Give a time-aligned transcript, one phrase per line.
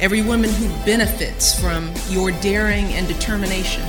[0.00, 3.82] every woman who benefits from your daring and determination.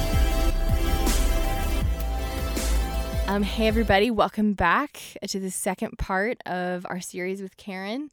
[3.28, 8.12] Um, hey, everybody, welcome back to the second part of our series with Karen.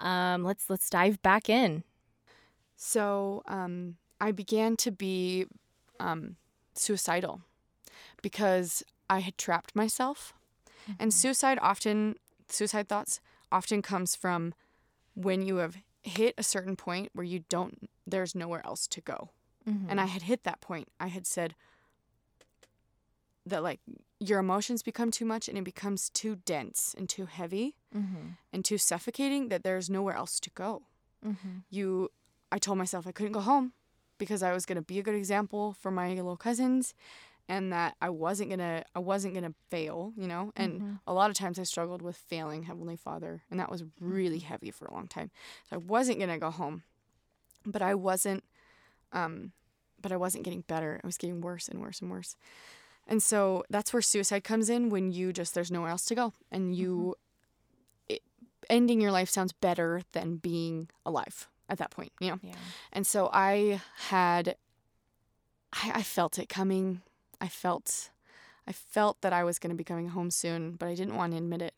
[0.00, 1.84] Um, let's let's dive back in.
[2.76, 5.46] So um, I began to be
[6.00, 6.36] um,
[6.74, 7.42] suicidal
[8.22, 10.32] because I had trapped myself.
[11.00, 12.14] And suicide often,
[12.48, 14.54] suicide thoughts often comes from
[15.14, 15.76] when you have
[16.06, 19.30] hit a certain point where you don't, there's nowhere else to go.
[19.68, 19.90] Mm-hmm.
[19.90, 20.88] And I had hit that point.
[21.00, 21.54] I had said
[23.44, 23.80] that like
[24.18, 28.28] your emotions become too much and it becomes too dense and too heavy mm-hmm.
[28.52, 30.82] and too suffocating that there's nowhere else to go.
[31.24, 31.58] Mm-hmm.
[31.70, 32.10] You,
[32.50, 33.72] I told myself I couldn't go home
[34.18, 36.94] because I was gonna be a good example for my little cousins,
[37.48, 40.52] and that I wasn't gonna, I wasn't gonna fail, you know.
[40.56, 40.92] And mm-hmm.
[41.06, 44.48] a lot of times I struggled with failing Heavenly Father, and that was really mm-hmm.
[44.48, 45.30] heavy for a long time.
[45.68, 46.82] So I wasn't gonna go home,
[47.64, 48.44] but I wasn't,
[49.12, 49.52] um,
[50.00, 51.00] but I wasn't getting better.
[51.02, 52.36] I was getting worse and worse and worse.
[53.06, 56.32] And so that's where suicide comes in when you just there's nowhere else to go
[56.50, 57.14] and you
[58.10, 58.14] mm-hmm.
[58.14, 58.22] it,
[58.68, 62.38] ending your life sounds better than being alive at that point, you know.
[62.42, 62.54] Yeah.
[62.92, 64.56] And so I had
[65.72, 67.02] I, I felt it coming.
[67.40, 68.10] I felt
[68.68, 71.32] I felt that I was going to be coming home soon, but I didn't want
[71.32, 71.74] to admit it.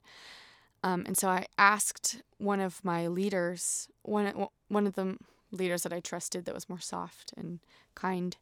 [0.83, 5.17] Um, and so I asked one of my leaders, one one of the
[5.50, 7.59] leaders that I trusted that was more soft and
[7.95, 8.37] kind,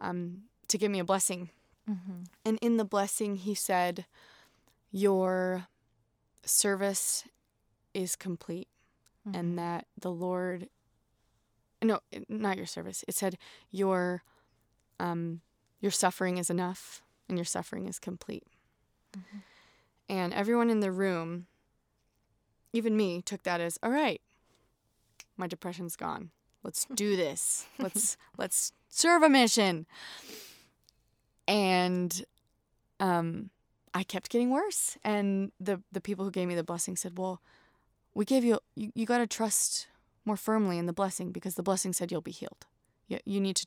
[0.00, 1.50] um, to give me a blessing.
[2.44, 4.06] And in the blessing, he said,
[4.90, 5.68] Your
[6.44, 7.24] service
[7.94, 8.68] is complete,
[9.34, 10.68] and that the Lord,
[11.82, 13.04] no, not your service.
[13.06, 13.38] It said,
[13.70, 14.22] Your,
[14.98, 15.42] um,
[15.80, 18.44] your suffering is enough, and your suffering is complete.
[20.08, 21.46] And everyone in the room,
[22.72, 24.20] even me, took that as, All right,
[25.36, 26.30] my depression's gone.
[26.62, 27.66] Let's do this.
[27.78, 29.86] Let's let's serve a mission
[31.48, 32.24] and
[33.00, 33.50] um,
[33.94, 34.96] I kept getting worse.
[35.04, 37.40] And the the people who gave me the blessing said, "Well,
[38.14, 39.86] we gave you you, you got to trust
[40.24, 42.66] more firmly in the blessing because the blessing said you'll be healed.
[43.06, 43.66] You, you need to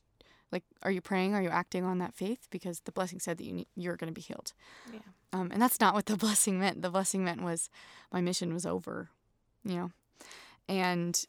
[0.52, 1.34] like, are you praying?
[1.34, 2.48] Are you acting on that faith?
[2.50, 4.52] Because the blessing said that you need, you're going to be healed.
[4.92, 5.00] Yeah.
[5.32, 6.82] Um, and that's not what the blessing meant.
[6.82, 7.70] The blessing meant was
[8.12, 9.10] my mission was over,
[9.64, 9.90] you know,
[10.68, 11.24] and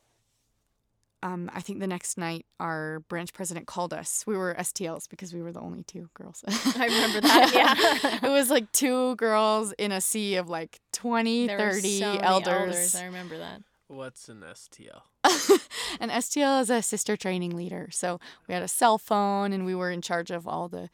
[1.24, 4.24] um, I think the next night our branch president called us.
[4.26, 6.44] We were STLs because we were the only two girls.
[6.48, 7.52] I remember that.
[7.54, 8.20] Yeah.
[8.28, 12.06] it was like two girls in a sea of like 20, There were 30 so
[12.08, 12.96] many elders.
[12.96, 13.62] I remember that.
[13.88, 15.02] What's an STL?
[16.00, 17.90] An STL is a sister training leader.
[17.92, 20.90] So we had a cell phone and we were in charge of all the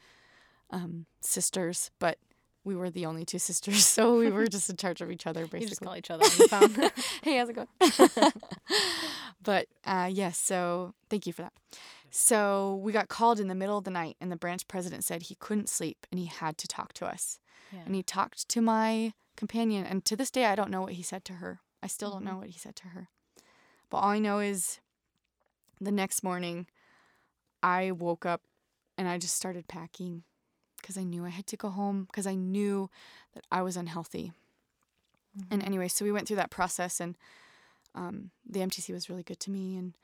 [0.70, 2.18] um, sisters, but
[2.64, 3.86] we were the only two sisters.
[3.86, 5.60] So we were just in charge of each other, basically.
[5.62, 6.90] You just call each other on the phone.
[7.22, 8.32] hey, how's it going?
[9.42, 11.52] but uh, yes, so thank you for that.
[12.10, 15.24] So we got called in the middle of the night, and the branch president said
[15.24, 17.38] he couldn't sleep and he had to talk to us.
[17.72, 17.80] Yeah.
[17.84, 21.02] And he talked to my companion, and to this day, I don't know what he
[21.02, 21.60] said to her.
[21.82, 23.08] I still don't know what he said to her.
[23.90, 24.80] But all I know is
[25.80, 26.66] the next morning,
[27.62, 28.42] I woke up
[28.96, 30.24] and I just started packing
[30.80, 32.90] because I knew I had to go home because I knew
[33.34, 34.32] that I was unhealthy.
[35.50, 37.16] And anyway, so we went through that process, and
[37.94, 39.94] um, the MTC was really good to me, and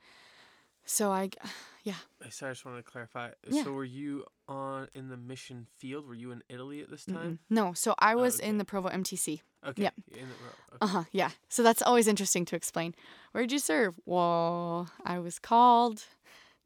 [0.85, 1.29] so I,
[1.83, 3.29] yeah, I sorry, I just wanted to clarify.
[3.47, 3.63] Yeah.
[3.63, 6.07] So were you on in the mission field?
[6.07, 7.13] Were you in Italy at this Mm-mm.
[7.15, 7.39] time?
[7.49, 7.73] no.
[7.73, 8.49] So I was okay.
[8.49, 9.41] in the Provo MTC.
[9.67, 9.83] Okay.
[9.83, 9.89] Yeah.
[10.13, 10.77] In the, okay.
[10.81, 11.03] Uh huh.
[11.11, 11.31] Yeah.
[11.49, 12.93] So that's always interesting to explain.
[13.31, 13.99] Where'd you serve?
[14.05, 16.03] Well, I was called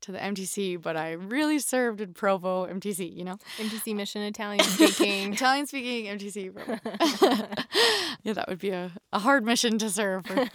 [0.01, 3.13] to the MTC, but I really served in Provo MTC.
[3.15, 5.33] You know, MTC mission Italian speaking.
[5.39, 6.53] Italian speaking MTC.
[6.53, 6.79] Provo.
[8.23, 10.45] yeah, that would be a, a hard mission to serve for,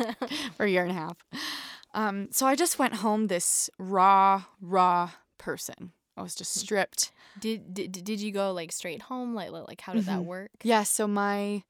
[0.56, 1.16] for a year and a half.
[1.94, 5.93] Um, so I just went home this raw, raw person.
[6.17, 7.12] I was just stripped.
[7.38, 9.35] Did, did did you go like straight home?
[9.35, 10.26] Like like how did that Mhm.
[10.26, 10.50] work?
[10.62, 11.64] Yeah, so my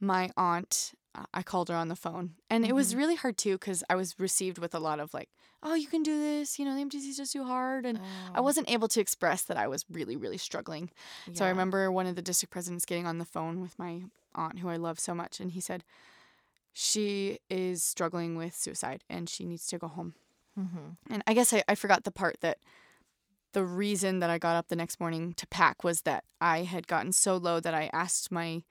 [0.00, 3.54] my aunt, uh, I called her on the phone, and it was really hard too
[3.58, 5.30] because I was received with a lot of like,
[5.62, 8.00] "Oh, you can do this," you know, the MTC is just too hard, and
[8.34, 10.90] I Oh, wasn't able to express that I was really, really struggling.
[11.32, 14.02] So I remember one of the district presidents getting on the phone with my
[14.34, 15.84] aunt, who I love so much, and he said,
[16.78, 20.14] "She is struggling with suicide, and she needs to go home."
[20.58, 20.96] Mhm.
[21.08, 22.58] And I guess I, I forgot the part that
[23.52, 26.86] the reason that I got up the next morning to pack was that I had
[26.86, 28.62] gotten so low that I asked my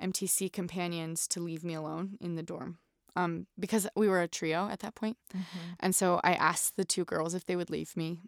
[0.00, 2.78] MTC companions to leave me alone in the dorm.
[3.14, 5.18] Um, because we were a trio at that point.
[5.78, 8.20] And so I asked the two girls if they would leave me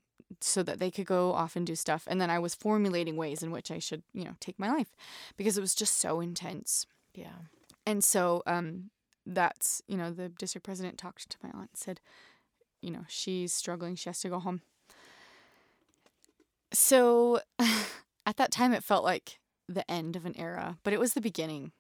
[0.43, 2.05] so that they could go off and do stuff.
[2.07, 4.95] And then I was formulating ways in which I should, you know, take my life
[5.39, 6.87] because it was just so intense.
[7.15, 7.47] Yeah.
[7.87, 8.91] And so um,
[9.27, 12.01] that's, you know, the district president talked to my aunt and said,
[12.81, 13.97] you know, she's struggling.
[13.97, 14.61] She has to go home.
[16.73, 17.41] So
[18.27, 19.39] at that time, it felt like
[19.69, 21.73] the end of an era, but it was the beginning.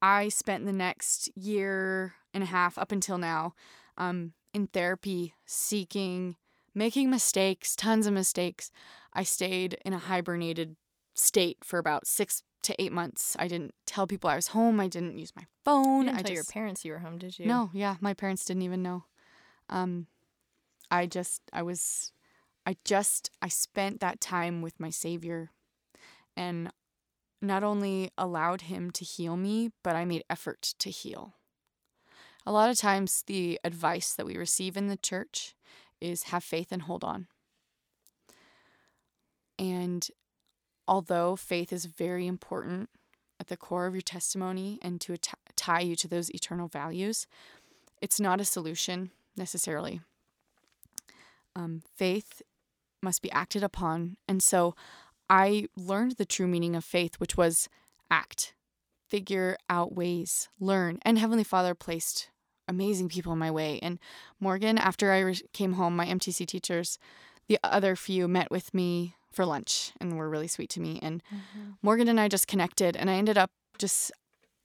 [0.00, 3.54] I spent the next year and a half up until now
[3.98, 6.36] um, in therapy, seeking,
[6.74, 8.70] making mistakes, tons of mistakes.
[9.12, 10.76] I stayed in a hibernated
[11.16, 13.36] state for about six to eight months.
[13.38, 14.80] I didn't tell people I was home.
[14.80, 16.08] I didn't use my phone.
[16.08, 17.46] I tell your parents you were home, did you?
[17.46, 19.04] no, yeah, my parents didn't even know.
[19.68, 20.06] Um,
[20.90, 22.12] I just, I was,
[22.64, 25.50] I just, I spent that time with my Savior,
[26.36, 26.70] and
[27.42, 31.34] not only allowed Him to heal me, but I made effort to heal.
[32.44, 35.54] A lot of times, the advice that we receive in the church
[36.00, 37.26] is have faith and hold on.
[39.58, 40.08] And
[40.88, 42.88] although faith is very important
[43.38, 45.16] at the core of your testimony and to
[45.56, 47.26] tie you to those eternal values,
[48.00, 50.00] it's not a solution necessarily.
[51.54, 52.42] Um, faith
[53.02, 54.16] must be acted upon.
[54.28, 54.74] And so
[55.28, 57.68] I learned the true meaning of faith, which was
[58.10, 58.54] act,
[59.08, 60.98] figure out ways, learn.
[61.02, 62.30] And Heavenly Father placed
[62.68, 63.78] amazing people in my way.
[63.82, 63.98] And
[64.40, 66.98] Morgan, after I re- came home, my MTC teachers,
[67.48, 70.98] the other few met with me for lunch and were really sweet to me.
[71.02, 71.22] And
[71.82, 74.10] Morgan and I just connected, and I ended up just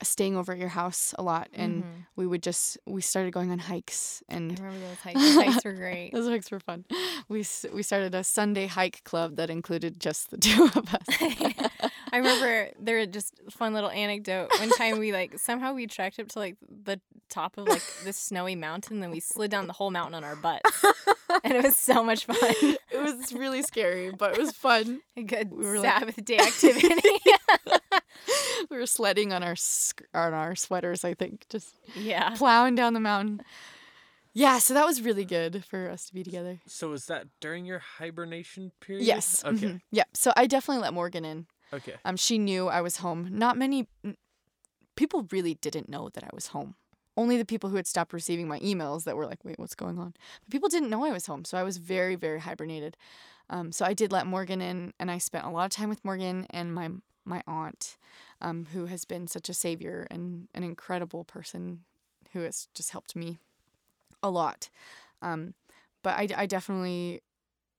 [0.02, 1.48] staying over at your house a lot.
[1.52, 2.06] And Mhm.
[2.16, 4.22] we would just, we started going on hikes.
[4.28, 5.20] I And remember those hikes.
[5.36, 6.12] Hikes were great.
[6.12, 6.84] those hikes were fun.
[7.28, 11.06] We, we started a Sunday hike club that included just the two of us.
[12.12, 14.50] I remember there was just fun little anecdote.
[14.58, 17.00] One time we like somehow we tracked up to like the
[17.30, 20.36] top of like this snowy mountain, then we slid down the whole mountain on our
[20.36, 20.84] butts,
[21.44, 22.36] and it was so much fun.
[22.40, 25.00] it was really scary, but it was fun.
[25.16, 27.08] A good We were like- Sabbath day activity.
[28.70, 32.30] we were sledding on our sk- on our sweaters, I think, just yeah.
[32.36, 33.40] plowing down the mountain.
[34.34, 36.60] Yeah, so that was really good for us to be together.
[36.66, 39.04] So was that during your hibernation period?
[39.04, 39.44] Yes.
[39.44, 39.56] Okay.
[39.66, 40.04] mhm, Yeah.
[40.14, 41.46] So I definitely let Morgan in.
[41.72, 41.94] Okay.
[42.04, 43.28] Um, she knew I was home.
[43.30, 43.88] Not many
[44.96, 46.74] people really didn't know that I was home.
[47.16, 49.98] Only the people who had stopped receiving my emails that were like, "Wait, what's going
[49.98, 52.96] on?" But people didn't know I was home, so I was very, very hibernated.
[53.50, 56.04] Um, so I did let Morgan in, and I spent a lot of time with
[56.04, 56.90] Morgan and my
[57.24, 57.96] my aunt,
[58.40, 61.84] um, who has been such a savior and an incredible person,
[62.32, 63.38] who has just helped me
[64.22, 64.70] a lot.
[65.20, 65.54] Um,
[66.02, 67.20] but I, I definitely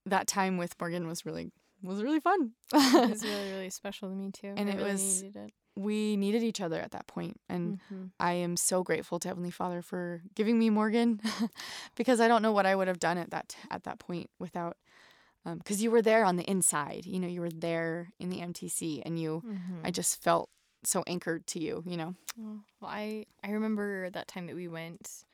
[0.06, 1.52] that time with Morgan was really
[1.84, 2.52] was really fun.
[2.74, 4.54] It was really, really special to me too.
[4.58, 5.54] And I it really was- needed it.
[5.76, 8.12] we needed each other at that point and Mhm.
[8.20, 11.20] i am so grateful to heavenly father for giving me morgan
[11.96, 14.78] because i don't know what i would have done at that at that point without
[15.58, 19.02] because you were there on the inside you know you were there in the mtc
[19.06, 19.82] and you Mhm.
[19.84, 20.48] i just felt
[20.84, 22.62] so anchored to you you know Well,
[23.02, 25.26] I I remember that time that we went.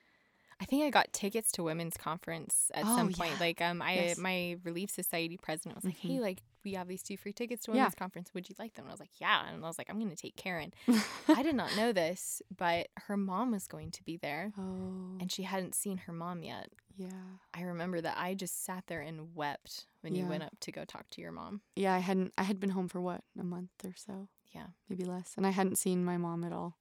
[0.62, 3.31] I think I got tickets to women's conference at Oh, some point.
[3.33, 3.40] yeah.
[3.40, 4.18] Like um, I Yes.
[4.18, 6.10] my Relief Society president was like, Mhm.
[6.16, 7.76] "Hey, like we have these two free tickets to Yeah.
[7.83, 8.33] women's conference.
[8.33, 10.10] Would you like them?" And I was like, "Yeah." And I was like, "I'm going
[10.10, 10.74] to take Karen."
[11.30, 15.31] I did not know this, but her mom was going to be there, oh and
[15.31, 16.69] she hadn't seen her mom yet.
[16.98, 17.10] yeah
[17.54, 20.83] I remember that I just sat there and wept when you went up to go
[20.83, 21.62] talk to your mom.
[21.78, 24.68] yeah i hadn't i had been home for what a month or so Yeah.
[24.90, 26.78] maybe less and i hadn't seen my mom at all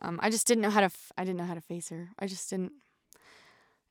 [0.00, 2.10] um, i just didn't know how to f- i didn't know how to face her
[2.18, 2.72] i just didn't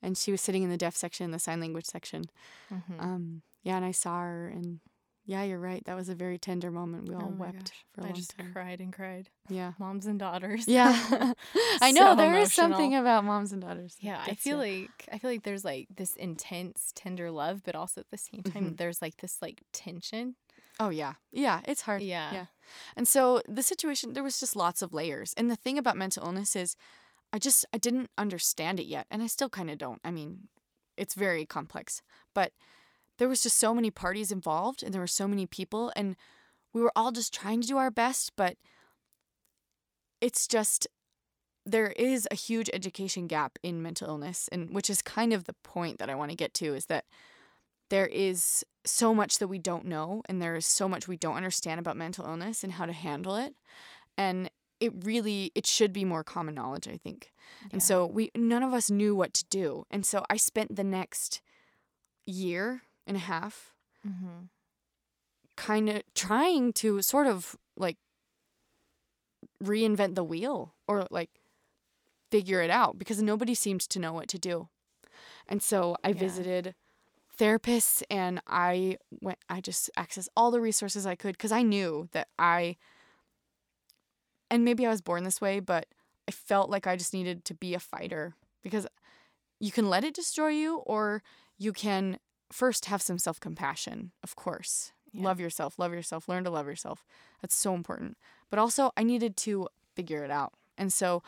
[0.03, 2.25] and she was sitting in the deaf section the sign language section
[2.72, 3.00] Mhm.
[3.00, 4.79] um, yeah and i saw her and
[5.25, 7.86] yeah you're right that was a very tender moment we all Oh wept gosh.
[7.93, 9.29] for a I long just time cried and cried.
[9.50, 10.67] yeah Moms and daughters.
[10.67, 10.91] yeah
[11.81, 14.81] i know So there is something about moms and daughters Yeah, I feel ya.
[14.81, 18.43] like I feel like there's like this intense, tender love, but also at the same
[18.43, 20.36] time there's like this like tension.
[20.79, 22.33] oh yeah yeah it's hard Yeah.
[22.33, 22.45] yeah
[22.98, 26.25] and so the situation there was just lots of layers and the thing about mental
[26.25, 26.75] illness is
[27.33, 29.99] i just i didn't understand it yet and i still kind of don't.
[30.05, 30.47] I mean
[30.95, 32.01] it's very complex
[32.33, 32.53] but
[33.17, 36.15] there was just so many parties involved and there were so many people and
[36.73, 38.55] we were all just trying to do our best but
[40.21, 40.87] it's just
[41.65, 45.55] there is a huge education gap in mental illness and which is kind of the
[45.63, 47.05] point that I want to get to is that
[47.89, 51.37] there is so much that we don't know and there is so much we don't
[51.37, 53.53] understand about mental illness and how to handle it
[54.17, 54.49] and
[54.85, 57.31] it really it should be more common knowledge i think
[57.71, 60.83] and so we none of us knew what to do and so i spent the
[60.99, 61.41] next
[62.25, 62.65] year
[63.07, 63.55] and a half
[64.07, 64.39] Mm-hmm.
[65.55, 67.97] kind of trying to sort of like
[69.63, 71.29] reinvent the wheel or like
[72.31, 74.67] figure it out because nobody seemed to know what to do.
[75.47, 76.15] And so I Yeah.
[76.19, 76.75] visited
[77.39, 82.09] therapists and I went I just accessed all the resources I could cuz I knew
[82.11, 82.77] that I
[84.50, 85.88] and maybe I was born this way, but
[86.27, 88.88] I felt like I just needed to be a fighter because
[89.59, 91.23] you can let it destroy you or
[91.57, 92.19] you can
[92.51, 94.91] first have some self-compassion, of course.
[95.12, 95.23] Yeah.
[95.23, 97.05] Love yourself, love yourself, learn to love yourself.
[97.41, 98.17] That's so important.
[98.50, 100.53] But also I needed to figure it out.
[100.77, 101.23] And so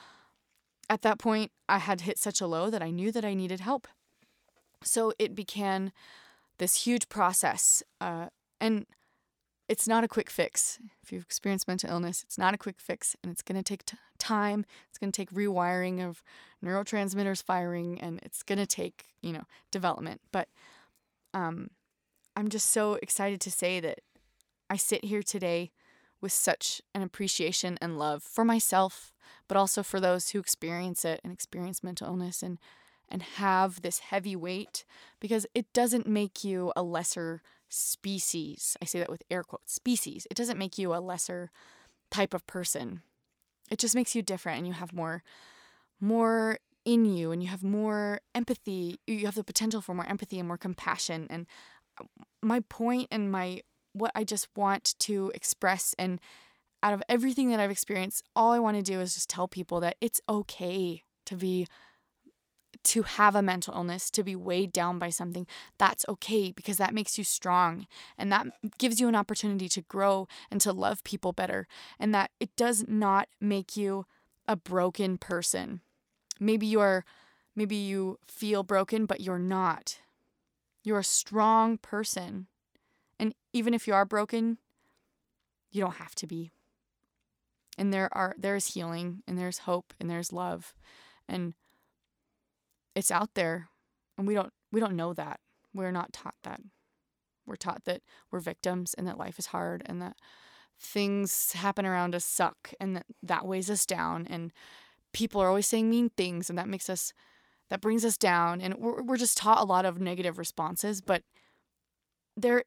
[0.89, 3.60] at that point I had hit such a low that I knew that I needed
[3.60, 3.88] help.
[4.84, 5.91] So it began
[6.57, 7.84] this huge process.
[8.00, 8.27] Uh,
[8.62, 8.86] and
[9.67, 10.79] it's not a quick fix.
[11.01, 13.86] If you've experienced mental illness, it's not a quick fix and it's going to take
[13.86, 14.65] t- time.
[14.89, 16.22] It's going to take rewiring of
[16.63, 20.22] neurotransmitters firing and it's going to take, you know, development.
[20.31, 20.50] But
[21.34, 21.72] um,
[22.36, 24.01] I'm just so excited to say that
[24.69, 25.72] I sit here today
[26.22, 29.12] with such an appreciation and love for myself,
[29.48, 32.60] but also for those who experience it and experience mental illness and
[33.07, 34.84] and have this heavy weight
[35.19, 38.77] because it doesn't make you a lesser species.
[38.81, 40.27] I say that with air quotes, species.
[40.29, 41.51] It doesn't make you a lesser
[42.12, 43.01] type of person.
[43.72, 45.24] It just makes you different and you have more
[46.00, 49.00] more in you and you have more empathy.
[49.07, 51.48] You have the potential for more empathy and more compassion and
[52.00, 52.05] uh,
[52.41, 53.62] my point and my
[53.93, 56.19] what I just want to express and
[56.84, 59.79] out of everything that I've experienced, all I want to do is just tell people
[59.79, 61.65] that it's okay to be
[62.86, 66.94] to have a mental illness, to be weighed down by something, that's okay because that
[66.94, 67.88] makes you strong
[68.18, 71.68] and that gives you an opportunity to grow and to love people better.
[72.00, 74.06] And that it does not make you
[74.48, 75.82] a broken person.
[76.39, 77.04] Maybe you are,
[77.56, 80.00] maybe you feel broken, but you're not.
[80.84, 82.48] You're a strong person.
[83.20, 84.60] And even if you are broken,
[85.72, 86.51] you don't have to be.
[87.77, 90.74] And there are there's healing and there's hope and there's love.
[91.27, 91.56] And
[92.95, 93.69] it's out there
[94.17, 95.39] and we don't we don't know that.
[95.73, 96.61] We're not taught that.
[97.45, 100.15] We're taught that we're victims and that life is hard and that
[100.79, 104.51] things happen around us suck and that that weighs us down and
[105.13, 107.13] people are always saying mean things and that makes us
[107.69, 108.61] that brings us down.
[108.61, 111.23] And we're, we're just taught a lot of negative responses but
[112.37, 112.63] there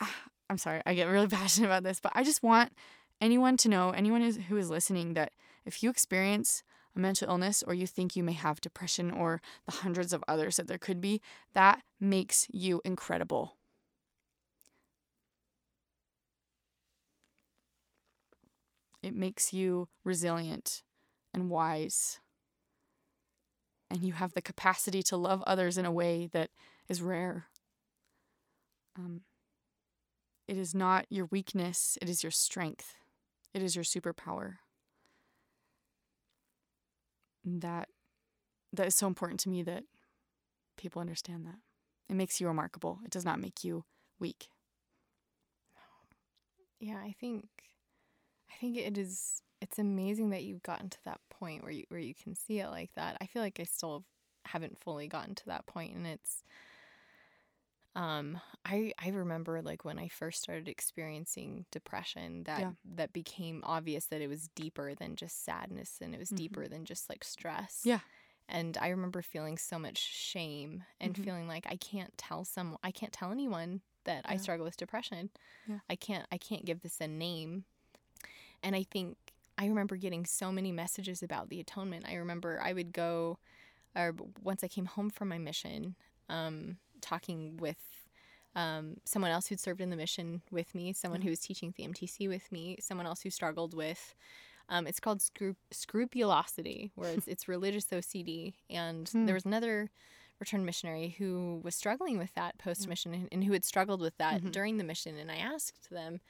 [0.50, 2.72] i'm sorry i get really passionate about this but i just want
[3.20, 5.32] anyone to know anyone who is listening that
[5.64, 6.62] if you experience
[6.98, 10.56] a mental illness or you think you may have depression or the hundreds of others
[10.56, 11.22] that there could be,
[11.54, 13.56] that makes you incredible.
[19.02, 20.82] It makes you resilient
[21.32, 22.18] and wise.
[23.90, 26.50] And you have the capacity to love others in a way that
[26.88, 27.46] is rare.
[28.98, 29.22] Um,
[30.46, 32.96] it is not your weakness, it is your strength,
[33.54, 34.56] it is your superpower
[37.60, 37.88] that
[38.72, 39.84] that is so important to me that
[40.76, 41.56] people understand that.
[42.08, 43.00] It makes you remarkable.
[43.04, 43.84] It does not make you
[44.18, 44.48] weak.
[46.80, 47.44] Yeah, I think
[48.50, 52.00] I think it is it's amazing that you've gotten to that point where you where
[52.00, 53.16] you can see it like that.
[53.20, 54.04] I feel like I still
[54.44, 56.42] haven't fully gotten to that point and it's
[57.98, 62.72] um I I remember like when I first started experiencing depression that Yeah.
[62.96, 66.36] that became obvious that it was deeper than just sadness and it was Mhm.
[66.36, 67.82] deeper than just like stress.
[67.84, 68.00] Yeah.
[68.48, 71.24] And I remember feeling so much shame and Mhm.
[71.24, 75.30] feeling like I can't tell some I can't tell anyone that I struggle with depression.
[75.66, 75.80] Yeah.
[75.90, 77.64] I can't I can't give this a name.
[78.62, 79.16] And I think
[79.56, 82.06] I remember getting so many messages about the atonement.
[82.06, 83.38] I remember I would go
[83.96, 85.96] or once I came home from my mission,
[86.28, 87.78] um, talking with
[88.54, 91.84] um, someone else who'd served in the mission with me, someone who was teaching the
[91.84, 94.14] MTC with me, someone else who struggled with.
[94.70, 98.54] Um, it's called scru- scrupulosity, where it's, it's religious OCD.
[98.70, 99.26] And Hmm.
[99.26, 99.90] there was another
[100.40, 104.16] returned missionary who was struggling with that post mission and, and who had struggled with
[104.18, 104.52] that Mhm.
[104.52, 105.16] during the mission.
[105.18, 106.20] And I asked them,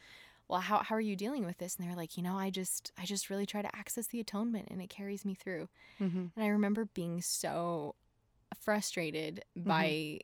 [0.49, 1.77] well, how, how are you dealing with this?
[1.77, 4.69] And they're like, you know, I just, I just really try to access the atonement
[4.71, 5.69] and it carries me through.
[6.01, 6.27] Mm-hmm.
[6.35, 7.97] And I remember being so
[8.61, 10.21] frustrated by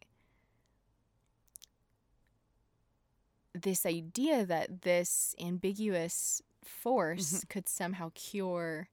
[3.54, 8.88] this idea that this ambiguous force could somehow cure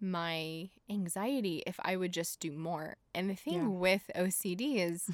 [0.00, 2.96] my anxiety if I would just do more.
[3.14, 3.68] And the thing Yeah.
[3.68, 5.08] with OCD is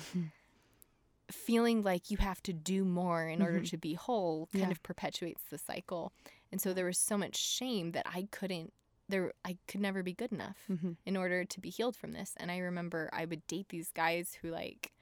[1.30, 3.68] feeling like you have to do more in order Mhm.
[3.70, 4.70] to be whole kind Yeah.
[4.70, 6.12] of perpetuates the cycle.
[6.50, 8.72] And so there was so much shame that I couldn't
[9.08, 10.92] there I could never be good enough Mm-hmm.
[11.04, 12.34] in order to be healed from this.
[12.37, 14.92] And I remember I would date these guys who like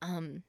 [0.00, 0.42] um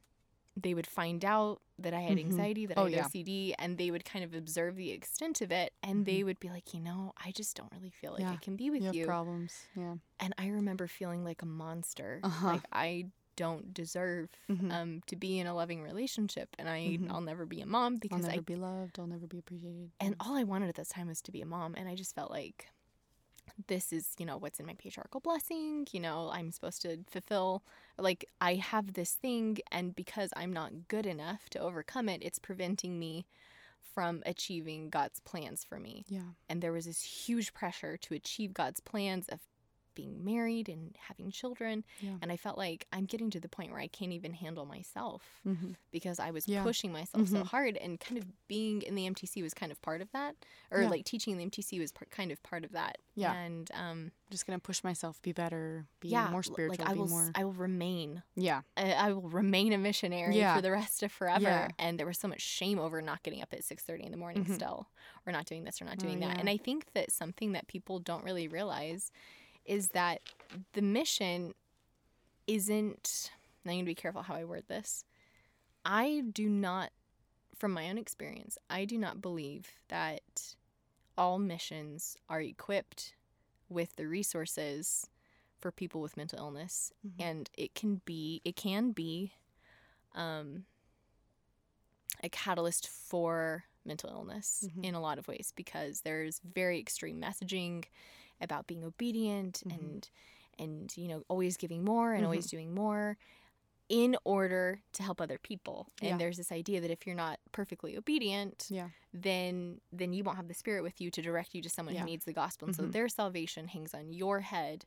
[0.56, 2.26] they would find out that I had Mhm.
[2.26, 3.04] anxiety, that Oh, I had yeah.
[3.08, 6.50] OCD, and they would kind of observe the extent of it, and they would be
[6.50, 8.36] like, you know, I just don't really feel like I Mm-hmm.
[8.42, 9.06] Can be with you have you.
[9.06, 9.68] problems.
[9.76, 9.96] Yeah.
[10.20, 12.22] And I remember feeling like a monster.
[12.24, 12.48] Uh-huh.
[12.48, 14.72] Like I don't deserve Mhm.
[14.72, 17.12] um, to be in a loving relationship, and I Mhm.
[17.12, 18.98] I'll never be a mom because I'll never I be loved.
[18.98, 19.92] I'll never be appreciated.
[20.00, 22.16] and all I wanted at this time was to be a mom, and I just
[22.16, 22.70] felt like
[23.68, 25.88] this is you know what's in my patriarchal blessing.
[25.92, 27.64] You know I'm supposed to fulfill
[27.98, 32.40] like I have this thing, and because I'm not good enough to overcome it, it's
[32.40, 33.26] preventing me
[33.94, 36.20] from achieving God's plans for me yeah.
[36.50, 39.40] and there was this huge pressure to achieve God's plans of
[39.96, 42.18] being married and having children Yeah.
[42.22, 45.24] and I felt like I'm getting to the point where I can't even handle myself
[45.48, 45.72] Mm-hmm.
[45.92, 46.64] because I was Yeah.
[46.64, 47.48] pushing myself so Mhm.
[47.48, 50.36] hard and kind of being in the MTC was kind of part of that
[50.72, 50.90] or Yeah.
[50.90, 53.34] like teaching in the MTC was part, kind of part of that Yeah.
[53.34, 57.08] and um just gonna push myself, be better, be yeah more spiritual, like I will
[57.08, 57.32] more.
[57.36, 58.62] I will remain yeah.
[58.76, 60.56] I, I will remain a missionary Yeah.
[60.56, 61.42] for the rest of forever.
[61.44, 61.68] Yeah.
[61.80, 64.18] And there was so much shame over not getting up at six thirty in the
[64.18, 64.56] morning Mhm.
[64.56, 64.90] still,
[65.26, 66.34] or not doing this or not Oh, doing that.
[66.36, 66.40] yeah.
[66.40, 69.12] And I think that something that people don't really realize
[69.66, 70.22] is that
[70.74, 71.54] the mission
[72.48, 73.32] isn't.
[73.64, 75.04] Now I'm gonna be careful how I word this.
[75.84, 76.92] I do not,
[77.56, 80.56] from my own experience, I do not believe that
[81.18, 83.14] all missions are equipped
[83.70, 85.10] with the resources
[85.60, 87.14] for people with mental illness Mhm.
[87.20, 89.34] and it can be it can be
[90.14, 90.66] um,
[92.24, 94.84] a catalyst for mental illness Mhm.
[94.86, 97.86] in a lot of ways because there's very extreme messaging
[98.42, 99.72] about being obedient Mhm.
[99.80, 100.10] and
[100.58, 102.26] and you know always giving more and Mm-hmm.
[102.26, 103.18] always doing more
[103.88, 106.18] in order to help other people and Yeah.
[106.18, 108.90] there's this idea that if you're not perfectly obedient Yeah.
[109.14, 112.02] then then you won't have the spirit with you to direct you to someone Yeah.
[112.02, 112.92] who needs the gospel and so Mhm.
[112.94, 114.86] their salvation hangs on your head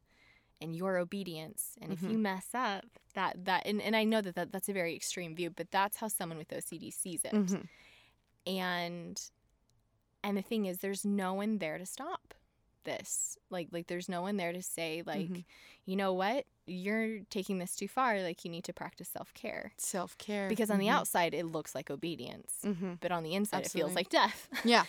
[0.60, 2.10] and your obedience and if Mhm.
[2.12, 5.36] you mess up that that and, and i know that, that that's a very extreme
[5.36, 7.68] view but that's how someone with ocd sees it Mhm.
[8.46, 9.30] and
[10.24, 12.34] and the thing is there's no one there to stop
[12.92, 15.44] this like like there's no one there to say like Mhm.
[15.84, 20.16] you know what you're taking this too far like you need to practice self-care Self
[20.18, 20.48] care.
[20.48, 22.94] because on the outside it looks like obedience Mm-hmm.
[23.00, 24.84] but on the inside it feels like death Yeah.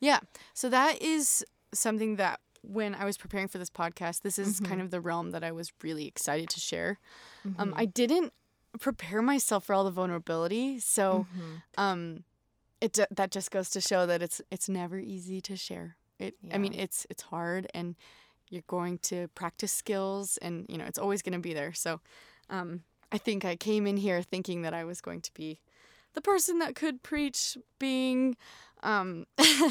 [0.00, 0.20] Yeah.
[0.54, 4.80] So that is something that when I was preparing for this podcast, this is kind
[4.80, 6.98] of the realm that I was really excited to share.
[7.58, 8.32] Um, I didn't
[8.78, 11.26] prepare myself for all the vulnerability, so
[11.78, 12.24] um,
[12.80, 15.96] it that just goes to show that it's it's never easy to share.
[16.20, 16.36] It.
[16.52, 17.96] I mean, it's it's hard, and
[18.48, 21.72] you're going to practice skills, and you know it's always going to be there.
[21.72, 22.00] So,
[22.48, 25.60] um, I think I came in here thinking that I was going to be
[26.14, 28.36] the person that could preach being
[28.82, 29.26] um,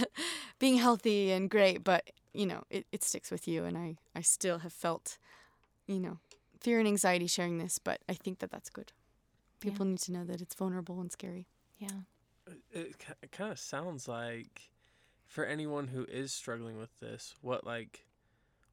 [0.60, 4.22] being healthy and great, but you know, it, it sticks with you, and I, I
[4.22, 5.18] still have felt,
[5.88, 6.20] you know,
[6.60, 8.92] fear and anxiety sharing this, but I think that that's good.
[9.60, 11.48] People need to know that it's vulnerable and scary.
[11.80, 11.90] yeah
[12.72, 14.70] It, it kind of sounds like
[15.30, 18.06] for anyone who is struggling with this, what like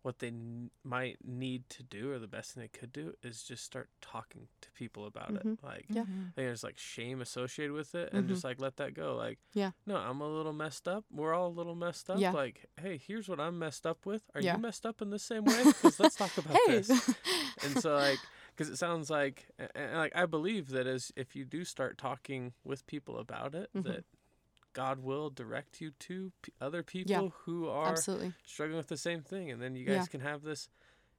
[0.02, 3.42] what they n- might need to do or the best thing they could do is
[3.42, 5.44] just start talking to people about it.
[5.44, 5.60] Mhm.
[5.64, 6.02] Like Yeah.
[6.02, 9.16] I think there's like shame associated with it and just like let that go.
[9.16, 9.72] Like Yeah.
[9.84, 11.04] no, I'm a little messed up.
[11.10, 12.20] We're all a little messed up.
[12.20, 12.30] Yeah.
[12.30, 14.22] Like, hey, here's what I'm messed up with.
[14.36, 14.54] Are Yeah.
[14.54, 15.60] you messed up in the same way?
[15.64, 16.78] Because let's talk about Hey.
[16.82, 16.88] this.
[17.64, 18.20] And so like
[18.54, 21.98] because it sounds like a- and like I believe that as if you do start
[21.98, 23.82] talking with people about it Mhm.
[23.84, 24.04] that
[24.76, 28.34] God will direct you to p- other people who are Absolutely.
[28.44, 30.06] struggling with the same thing and then you guys Yeah.
[30.06, 30.68] can have this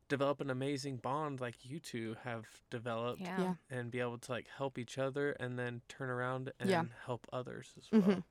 [0.10, 3.54] develop an amazing bond like you two have developed yeah Yeah.
[3.70, 6.86] and be able to like help each other and then turn around and Yeah.
[7.06, 8.02] help others as well.
[8.02, 8.24] Mhm.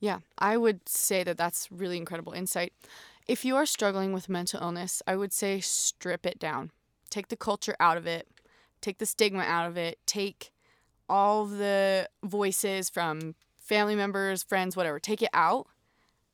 [0.00, 2.72] Yeah, I would say that that's really incredible insight.
[3.28, 6.70] If you are struggling with mental illness, I would say strip it down.
[7.10, 8.26] Take the culture out of it,
[8.80, 10.52] take the stigma out of it, take
[11.08, 13.34] all the voices from
[13.72, 15.66] family members, friends, whatever, take it out.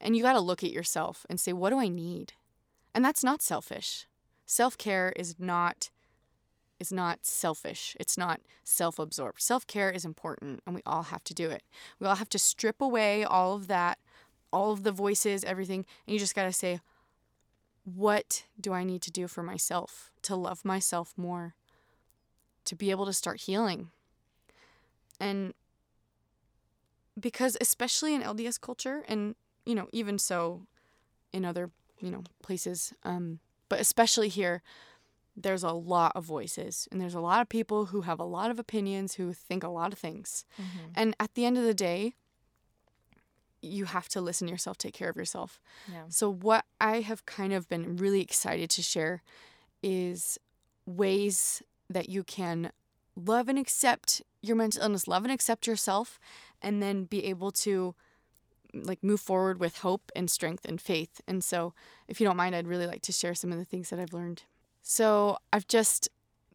[0.01, 2.33] And you got to look at yourself and say, what do I need?
[2.93, 4.09] And that's not selfish.
[4.45, 5.91] Self-care is not
[6.81, 7.97] is not selfish.
[8.01, 9.41] It's not self-absorbed.
[9.41, 11.63] Self-care is important and we all have to do it.
[12.01, 13.99] We all have to strip away all of that,
[14.53, 16.81] all of the voices, everything, and you just got to say
[17.85, 21.55] what do I need to do for myself to love myself more?
[22.65, 23.91] To be able to start healing.
[25.21, 25.55] And
[27.19, 30.67] because especially in LDS culture and you know even so
[31.33, 34.63] in other you know places um but especially here
[35.37, 38.51] there's a lot of voices and there's a lot of people who have a lot
[38.51, 40.45] of opinions who think a lot of things.
[40.97, 42.15] And at the end of the day
[43.61, 45.61] you have to listen to yourself take care of yourself.
[45.93, 46.05] Yeah.
[46.09, 49.23] So what i have kind of been really excited to share
[49.83, 50.39] is
[50.87, 52.73] ways that you can
[53.17, 56.19] love and accept your mental illness, love and accept yourself,
[56.63, 57.95] and then be able to
[58.75, 61.21] like move forward with hope and strength and faith.
[61.27, 61.75] And so,
[62.07, 64.13] if you don't mind, I'd really like to share some of the things that I've
[64.13, 64.43] learned.
[64.83, 66.09] So, I've just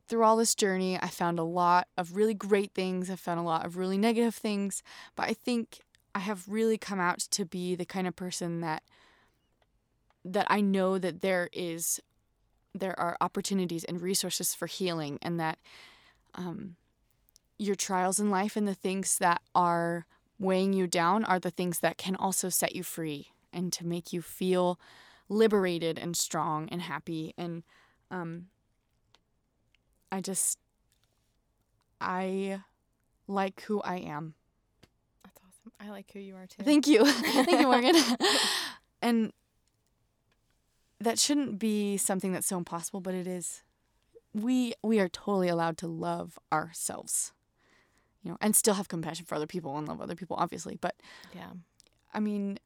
[0.07, 3.09] through all this journey, I found a lot of really great things.
[3.09, 4.83] I found a lot of really negative things,
[5.15, 5.79] but I think
[6.13, 8.83] I have really come out to be the kind of person that
[10.25, 11.99] that I know that there is
[12.73, 15.59] there are opportunities and resources for healing and that
[16.35, 16.75] um,
[17.57, 20.05] your trials in life and the things that are
[20.39, 24.11] weighing you down are the things that can also set you free and to make
[24.11, 24.79] you feel
[25.29, 27.63] liberated and strong and happy and
[28.11, 28.47] um,
[30.11, 30.57] i just
[32.01, 32.59] i
[33.27, 34.33] like who i am
[35.23, 35.71] That's awesome.
[35.79, 36.63] I like who you are too.
[36.63, 37.05] Thank you.
[37.11, 37.95] Thank you, Morgan.
[39.01, 39.31] and
[40.99, 43.63] that shouldn't be something that's so impossible, but it is.
[44.33, 47.31] We we are totally allowed to love ourselves.
[48.23, 50.77] You know, and still have compassion for other people and love other people, obviously.
[50.79, 50.95] But
[51.35, 51.51] yeah.
[52.13, 52.57] I mean,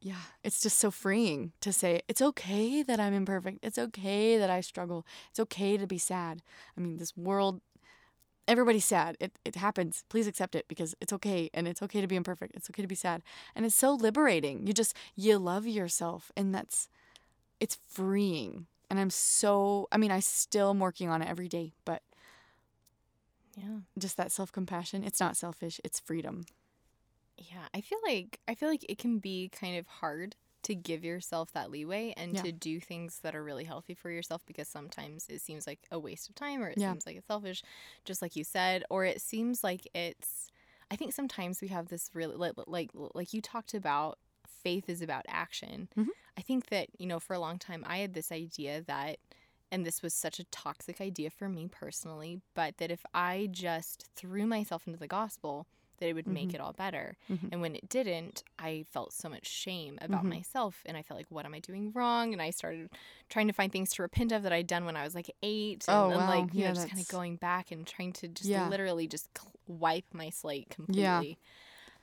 [0.00, 3.58] yeah, it's just so freeing to say it's okay that I'm imperfect.
[3.62, 5.06] It's okay that I struggle.
[5.30, 6.42] It's okay to be sad.
[6.76, 7.60] I mean, this world
[8.48, 9.16] everybody's sad.
[9.20, 10.04] It it happens.
[10.08, 12.54] Please accept it because it's okay and it's okay to be imperfect.
[12.54, 13.22] It's okay to be sad.
[13.54, 14.66] And it's so liberating.
[14.66, 16.88] You just you love yourself and that's
[17.60, 18.66] it's freeing.
[18.90, 22.02] And I'm so I mean, I still am working on it every day, but
[23.56, 23.80] Yeah.
[23.98, 26.44] just that self-compassion, it's not selfish, it's freedom.
[27.38, 31.04] Yeah, I feel like I feel like it can be kind of hard to give
[31.04, 32.42] yourself that leeway and Yeah.
[32.42, 35.98] to do things that are really healthy for yourself because sometimes it seems like a
[35.98, 36.90] waste of time or it Yeah.
[36.90, 37.62] seems like it's selfish,
[38.04, 40.48] just like you said, or it seems like it's
[40.90, 45.02] I think sometimes we have this really like like, like you talked about faith is
[45.02, 45.88] about action.
[45.96, 46.08] Mhm.
[46.38, 49.18] I think that, you know, for a long time I had this idea that
[49.72, 54.08] and this was such a toxic idea for me personally, but that if I just
[54.16, 55.66] threw myself into the gospel,
[55.98, 56.54] that it would make Mhm.
[56.54, 57.16] it all better.
[57.28, 57.50] Mhm.
[57.50, 60.30] And when it didn't, I felt so much shame about Mhm.
[60.30, 60.82] myself.
[60.84, 62.32] And I felt like, what am I doing wrong?
[62.34, 62.90] And I started
[63.30, 65.88] trying to find things to repent of that I'd done when I was like eight.
[65.88, 66.26] And, Oh, wow.
[66.26, 68.72] like, you Yeah, know, just kind of going back and trying to just Yeah.
[68.72, 69.28] literally just
[69.66, 71.24] wipe my slate Yeah.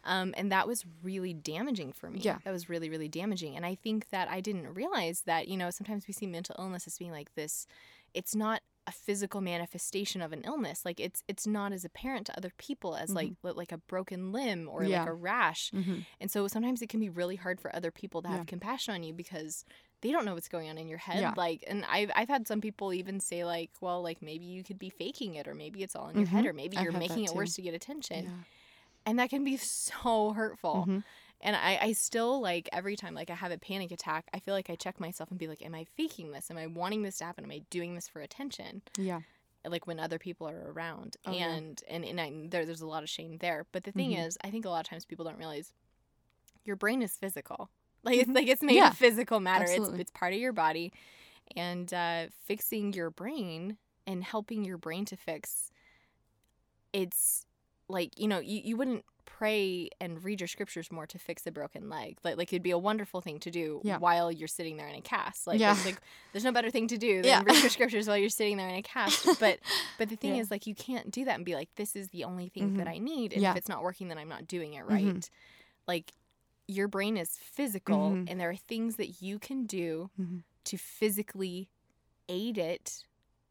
[0.05, 2.19] Um, and that was really damaging for me.
[2.21, 2.37] Yeah.
[2.43, 3.55] That was really, really damaging.
[3.55, 6.87] And I think that I didn't realize that, you know, sometimes we see mental illness
[6.87, 7.65] as being like this,
[8.13, 10.83] it's not a physical manifestation of an illness.
[10.83, 14.33] Like it's it's not as apparent to other people as like li- like a broken
[14.33, 14.91] limb or Mm-hmm.
[14.91, 14.99] Yeah.
[15.03, 15.71] like a rash.
[15.73, 15.99] Mm-hmm.
[16.19, 19.03] And so sometimes it can be really hard for other people to have compassion on
[19.03, 19.63] you because
[20.01, 21.21] they don't know what's going on in your head.
[21.21, 21.33] Yeah.
[21.37, 24.77] Like, and I've, I've had some people even say like, well, like maybe you could
[24.77, 26.49] be faking it or maybe it's all in your head Mhm.
[26.49, 28.43] or maybe I've you're making it worse to get attention.
[29.05, 30.85] And that can be so hurtful.
[30.87, 31.03] Mhm.
[31.45, 34.53] And I, I still like every time like I have a panic attack, I feel
[34.53, 36.49] like I check myself and be like, am I faking this?
[36.49, 37.43] Am I wanting this to happen?
[37.43, 38.81] Am I doing this for attention?
[38.97, 39.21] Yeah.
[39.65, 41.51] like when other people are around Oh, yeah.
[41.53, 44.25] and, and and I, there, there's a lot of shame there but the thing Mhm.
[44.27, 45.71] is i think a lot of times people don't realize
[46.65, 47.69] your brain is physical
[48.03, 48.89] like it's like it's made Yeah.
[48.89, 50.01] of physical matter Absolutely.
[50.01, 50.91] it's it's part of your body
[51.55, 55.71] and uh, fixing your brain and helping your brain to fix
[56.91, 57.45] it's
[57.93, 61.51] like you know you, you wouldn't pray and read your scriptures more to fix a
[61.51, 63.97] broken leg like like it'd be a wonderful thing to do Yeah.
[63.97, 65.77] while you're sitting there in a cast like, Yeah.
[65.85, 65.97] like,
[66.33, 67.43] there's no better thing to do than Yeah.
[67.45, 69.59] read your scriptures while you're sitting there in a cast but
[69.97, 72.23] but the thing is like you can't do that and be like this is the
[72.25, 72.91] only thing that Mhm.
[72.95, 75.29] i need and if it's not working then i'm not doing it right Mhm.
[75.87, 76.13] like
[76.67, 78.29] your brain is physical Mhm.
[78.29, 80.43] and there are things that you can do Mhm.
[80.65, 81.69] to physically
[82.29, 83.03] aid it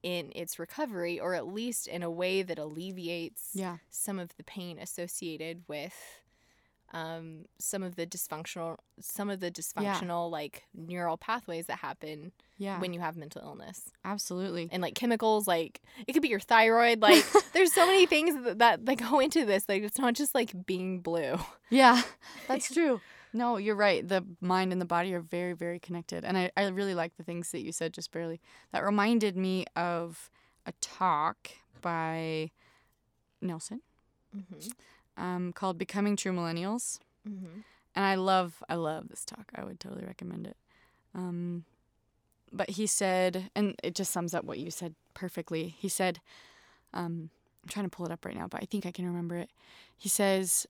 [0.02, 3.76] in its recovery or at least in a way that alleviates Yeah.
[3.90, 5.94] some of the pain associated with
[6.94, 12.78] um, some of the dysfunctional some of the dysfunctional like neural pathways that happen Yeah.
[12.80, 14.68] when you have mental illness Absolutely.
[14.70, 18.58] and like chemicals like it could be your thyroid like there's so many things that,
[18.58, 21.36] that that go into this like it's not just like being blue
[21.70, 22.02] Yeah,
[22.48, 23.00] that's true.
[23.32, 24.06] No, you're right.
[24.06, 26.24] The mind and the body are very, very connected.
[26.24, 28.40] And I, I really like the things that you said just barely.
[28.72, 30.30] That reminded me of
[30.66, 32.50] a talk by
[33.40, 33.80] Nelson
[34.36, 35.22] mm-hmm.
[35.22, 36.98] um, called Becoming True Millennials.
[37.28, 37.60] Mm-hmm.
[37.94, 39.50] And I love, I love this talk.
[39.54, 40.56] I would totally recommend it.
[41.14, 41.64] Um,
[42.52, 45.74] but he said, and it just sums up what you said perfectly.
[45.78, 46.20] He said,
[46.92, 47.30] um,
[47.62, 49.50] I'm trying to pull it up right now, but I think I can remember it.
[49.96, 50.66] He says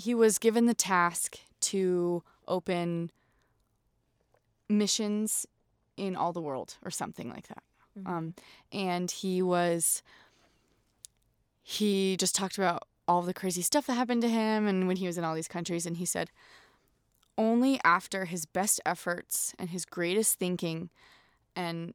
[0.00, 3.10] he was given the task to open
[4.68, 5.46] missions
[5.96, 7.62] in all the world or something like that.
[8.06, 8.34] Um,
[8.72, 10.02] and he was,
[11.62, 15.06] he just talked about all the crazy stuff that happened to him and when he
[15.06, 15.84] was in all these countries.
[15.84, 16.30] And he said,
[17.36, 20.90] only after his best efforts and his greatest thinking
[21.56, 21.94] and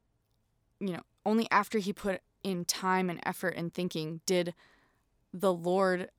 [0.80, 4.54] you know, only after he put in time and effort and thinking did
[5.32, 6.10] the Lord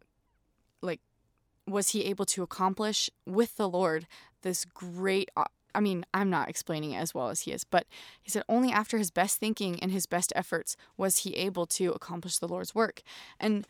[1.67, 4.07] was he able to accomplish with the Lord
[4.41, 7.85] this great uh, I mean, I'm not explaining it as well as he is, but
[8.19, 11.91] he said only after his best thinking and his best efforts was he able to
[11.91, 13.03] accomplish the Lord's work.
[13.39, 13.67] And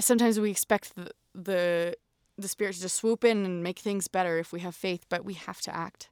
[0.00, 1.94] sometimes we expect the the,
[2.36, 5.24] the spirit to just swoop in and make things better if we have faith, but
[5.24, 6.08] we have to act.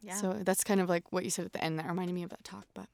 [0.00, 0.14] Yeah.
[0.14, 2.30] So that's kind of like what you said at the end that reminded me of
[2.30, 2.86] that talk, but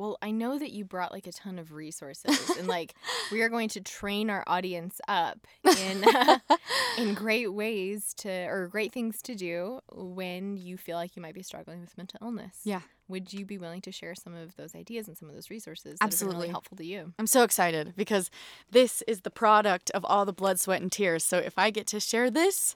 [0.00, 2.94] Well, I know that you brought like a ton of resources, and like
[3.30, 6.38] we are going to train our audience up in uh,
[6.96, 11.34] in great ways to or great things to do when you feel like you might
[11.34, 12.60] be struggling with mental illness.
[12.64, 12.80] Yeah.
[13.08, 15.98] Would you be willing to share some of those ideas and some of those resources
[15.98, 16.36] that have been Absolutely.
[16.38, 17.12] really helpful to you?
[17.18, 18.30] I'm so excited because
[18.70, 21.24] this is the product of all the blood, sweat, and tears.
[21.24, 22.74] So if I get to share this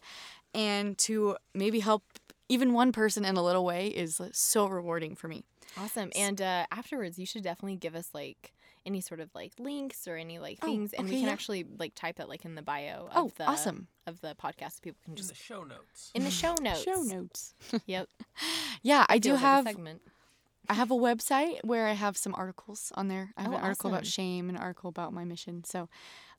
[0.52, 2.02] and to maybe help
[2.48, 5.44] even one person in a little way is so rewarding for me.
[5.79, 6.11] Awesome.
[6.16, 8.53] And uh, afterwards, you should definitely give us like
[8.87, 11.33] any sort of like links or any like Oh, things, and we can yeah.
[11.33, 13.88] actually like type that like in the bio of Oh, the awesome.
[14.07, 14.72] of the podcast.
[14.72, 16.11] So people can just In the show notes.
[16.14, 16.83] in the show notes.
[16.85, 17.55] Show notes.
[17.87, 18.09] Yep.
[18.83, 20.03] Yeah, I do Feels like a have segment.
[20.68, 23.33] I have a website where I have some articles on there.
[23.37, 24.11] I have Oh, an article about awesome.
[24.11, 25.62] shame, an article about my mission.
[25.64, 25.88] So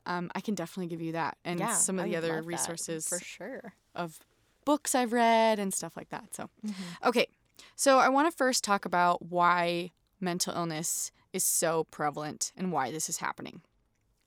[0.04, 3.08] um, I can definitely give you that and yeah, some of I the other resources
[3.08, 3.72] for sure.
[3.94, 4.18] of
[4.64, 6.34] books I've read and stuff like that.
[6.34, 7.08] So, Mm-hmm.
[7.08, 7.26] okay.
[7.74, 12.90] So, I want to first talk about why mental illness is so prevalent and why
[12.90, 13.60] this is happening.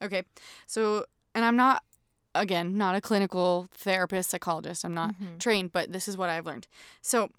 [0.01, 0.23] Okay.
[0.67, 1.83] So, and I'm not,
[2.35, 4.83] again, not a clinical therapist, psychologist.
[4.85, 5.37] I'm not Mm-hmm.
[5.39, 6.67] trained, but this is what I've learned.
[7.01, 7.29] So,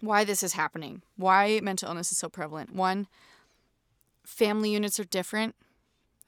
[0.00, 2.74] why this is happening, why mental illness is so prevalent.
[2.74, 3.06] One,
[4.24, 5.54] family units are different,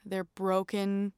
[0.04, 1.12] they're broken,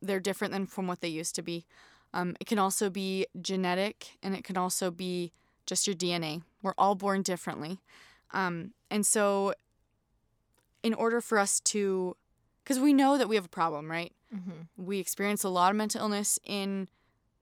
[0.00, 1.66] they're different than from what they used to be.
[2.12, 5.32] Um, it can also be genetic and it can also be
[5.66, 6.42] just your DNA.
[6.62, 7.78] We're all born differently.
[8.32, 9.54] Um, and so,
[10.82, 12.16] in order for us to,
[12.62, 14.12] because we know that we have a problem, right?
[14.34, 14.84] Mm-hmm.
[14.84, 16.88] We experience a lot of mental illness in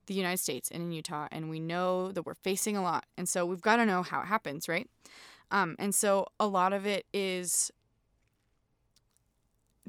[0.07, 3.07] the United States and in Utah, and we know that we're facing a lot.
[3.17, 4.89] And so, we've got to know how it happens, right?
[5.51, 7.71] Um, and so, a lot of it is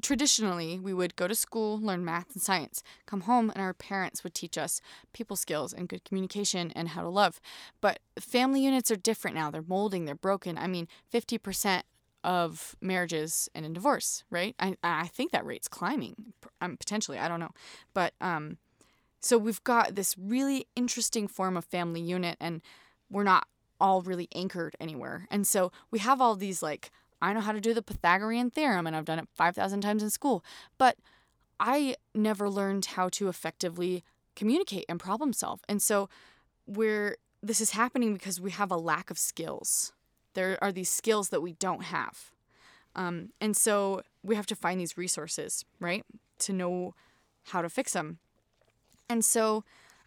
[0.04, 4.22] traditionally we would go to school, learn math and science, come home, and our parents
[4.22, 4.80] would teach us
[5.12, 7.40] people skills and good communication and how to love.
[7.80, 9.50] But family units are different now.
[9.50, 10.58] They're molding, they're broken.
[10.58, 11.82] I mean, 50%
[12.22, 14.54] of marriages end in divorce, right?
[14.60, 17.18] I, I think that rate's climbing, um, potentially.
[17.18, 17.52] I don't know.
[17.94, 18.58] But um,
[19.20, 22.60] so we've got this really interesting form of family unit, and
[23.10, 23.46] we're not
[23.80, 25.26] all really anchored anywhere.
[25.30, 26.90] And so we have all these like,
[27.24, 30.10] I know how to do the Pythagorean theorem and I've done it 5,000 times in
[30.10, 30.44] school,
[30.76, 30.98] but
[31.58, 34.04] I never learned how to effectively
[34.36, 35.60] communicate and problem solve.
[35.68, 36.10] And so
[36.66, 39.92] we're this is happening because we have a lack of skills.
[40.34, 42.30] There are these skills that we don't have.
[42.96, 46.04] Um, and so we have to find these resources, right?
[46.40, 46.94] To know
[47.48, 48.18] how to fix them.
[49.10, 49.64] And so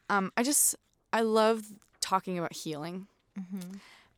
[0.10, 0.76] um, I just,
[1.14, 1.66] I love
[2.00, 3.08] talking about healing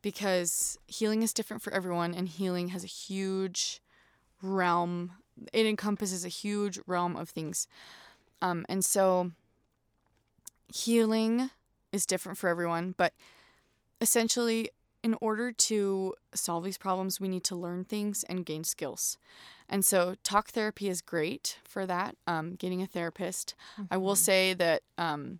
[0.02, 3.80] because healing is different for everyone and healing has a huge
[4.42, 5.12] realm
[5.52, 7.66] it encompasses a huge realm of things.
[8.42, 9.32] Um, and so
[10.72, 11.50] healing
[11.92, 13.12] is different for everyone but
[14.00, 14.70] essentially
[15.02, 19.18] in order to solve these problems we need to learn things and gain skills.
[19.68, 23.54] And so talk therapy is great for that um, getting a therapist.
[23.90, 25.38] I will say that um,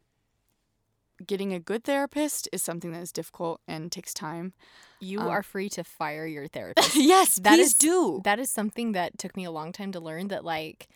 [1.26, 4.52] getting a good therapist is something that is difficult and takes time
[5.00, 6.94] You Um, are free to fire your therapist.
[6.96, 10.00] yes That please is- do that is something that took me a long time to
[10.00, 10.88] learn that like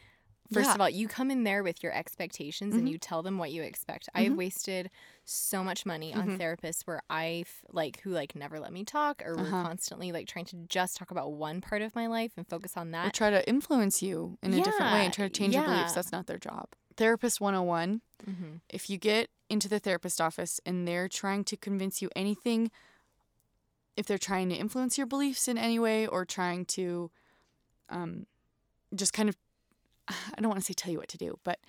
[0.52, 0.74] first Yeah.
[0.74, 2.90] of all you come in there with your expectations and Mhm.
[2.92, 4.90] you tell them what you expect i have wasted
[5.24, 6.38] so much money on Mhm.
[6.38, 9.62] therapists where i like who like never let me talk or were Uh-huh.
[9.62, 12.88] constantly like trying to just talk about one part of my life and focus on
[12.88, 15.54] or that try to influence you in a different way and try to Yeah, change
[15.54, 15.94] your beliefs.
[15.94, 16.66] That's not their job.
[16.96, 22.02] Therapist 101 hmm if you get into the therapist office and they're trying to convince
[22.02, 22.70] you anything,
[23.96, 27.10] if they're trying to influence your beliefs in any way or trying to
[27.88, 28.26] um,
[28.94, 29.36] just kind of,
[30.08, 31.60] I don't want to say tell you what to do, but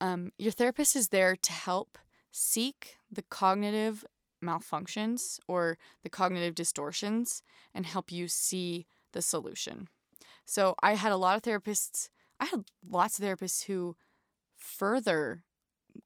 [0.00, 1.98] um, your therapist is there to help
[2.30, 4.04] seek the cognitive
[4.42, 7.42] malfunctions or the cognitive distortions
[7.74, 9.88] and help you see the solution.
[10.46, 13.96] So I had a lot of therapists, I had lots of therapists who
[14.56, 15.42] further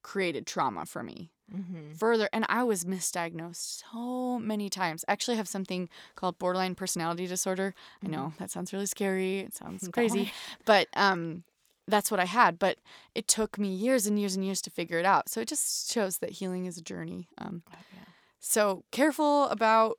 [0.03, 5.05] created trauma for me hmm further and i was misdiagnosed so many times.
[5.07, 7.73] I actually have something called borderline personality disorder.
[8.05, 9.40] I know that sounds really scary.
[9.40, 10.33] It sounds crazy
[10.64, 11.44] but um
[11.87, 12.79] that's what i had but
[13.14, 15.29] it took me years and years and years to figure it out.
[15.29, 18.05] So it just shows that healing is a journey um Oh, yeah.
[18.40, 19.99] so careful about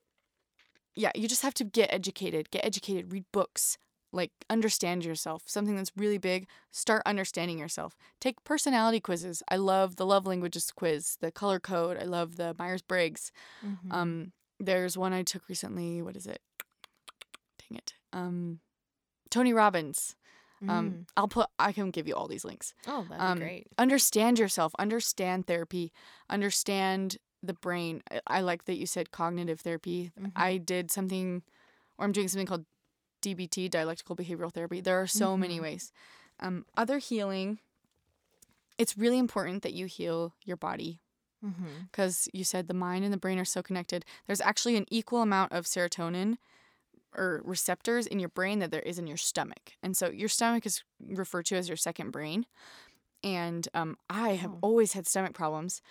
[0.95, 3.77] yeah, you just have to get educated, get educated, read books,
[4.15, 5.43] like understand yourself.
[5.45, 7.95] Something that's really big, start understanding yourself.
[8.19, 9.43] Take personality quizzes.
[9.49, 11.97] I love the love languages quiz, the color code.
[12.01, 13.31] I love the Myers-Briggs.
[13.63, 13.91] Mhm.
[13.91, 16.01] Um there's one I took recently.
[16.01, 16.41] What is it?
[17.59, 17.93] Dang it.
[18.13, 18.59] Um
[19.29, 20.15] Tony Robbins.
[20.61, 21.05] Um Mm.
[21.17, 23.67] I'll put I can give you all these links oh, that'd um, be great.
[23.77, 25.91] understand yourself understand therapy
[26.29, 30.31] understand the brain I, I like that you said cognitive therapy Mhm.
[30.35, 31.43] i did something
[31.97, 32.65] or i'm doing something called
[33.25, 35.61] dbt dialectical behavioral therapy there are so many Mhm.
[35.61, 35.91] ways
[36.39, 37.59] um, other healing
[38.77, 41.01] it's really important that you heal your body
[41.45, 41.83] Mm-hmm.
[41.91, 45.21] because you said the mind and the brain are so connected there's actually an equal
[45.21, 46.37] amount of serotonin
[47.15, 49.73] or receptors in your brain that there is in your stomach.
[49.81, 52.45] And so your stomach is referred to as your second brain.
[53.23, 54.59] And um, I have Oh.
[54.61, 55.81] always had stomach problems.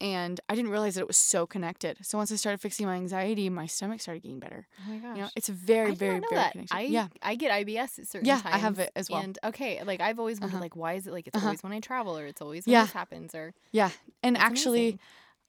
[0.00, 1.98] And I didn't realize that it was so connected.
[2.02, 4.66] So once I started fixing my anxiety, my stomach started getting better.
[4.78, 5.16] Oh my gosh.
[5.16, 6.52] You know, it's I very, very, very that.
[6.52, 6.74] connected.
[6.74, 7.08] I yeah.
[7.22, 8.54] I get IBS at certain Yeah, times.
[8.54, 9.20] I have it as well.
[9.20, 10.62] And okay, like I've always wondered, Uh-huh.
[10.62, 11.48] like, why is it like it's Uh-huh.
[11.48, 12.84] always when I travel or it's always when Yeah.
[12.84, 13.90] this happens or Yeah.
[14.22, 14.98] And actually,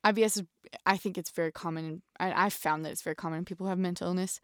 [0.03, 0.23] amazing.
[0.25, 0.43] IBS is,
[0.85, 2.01] I think it's very common.
[2.19, 4.41] I, I've found that it's very common in people who have mental illness.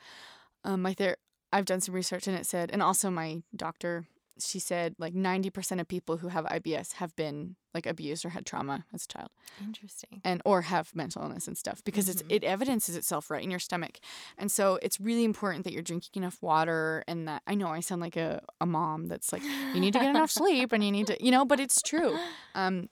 [0.64, 1.18] Um, my ther-
[1.52, 4.06] I've done some research and it said, and also my doctor,
[4.40, 8.46] she said like 90% of people who have IBS have been like abused or had
[8.46, 9.30] trauma as a child
[9.62, 10.22] interesting.
[10.24, 12.12] and or have mental illness and stuff because Mhm.
[12.12, 14.00] it's it evidences itself right in your stomach.
[14.38, 17.80] And so it's really important that you're drinking enough water and that I know I
[17.82, 20.92] sound like a, a mom that's like you need to get enough sleep and you
[20.92, 22.18] need to you know, but it's true.
[22.56, 22.90] Um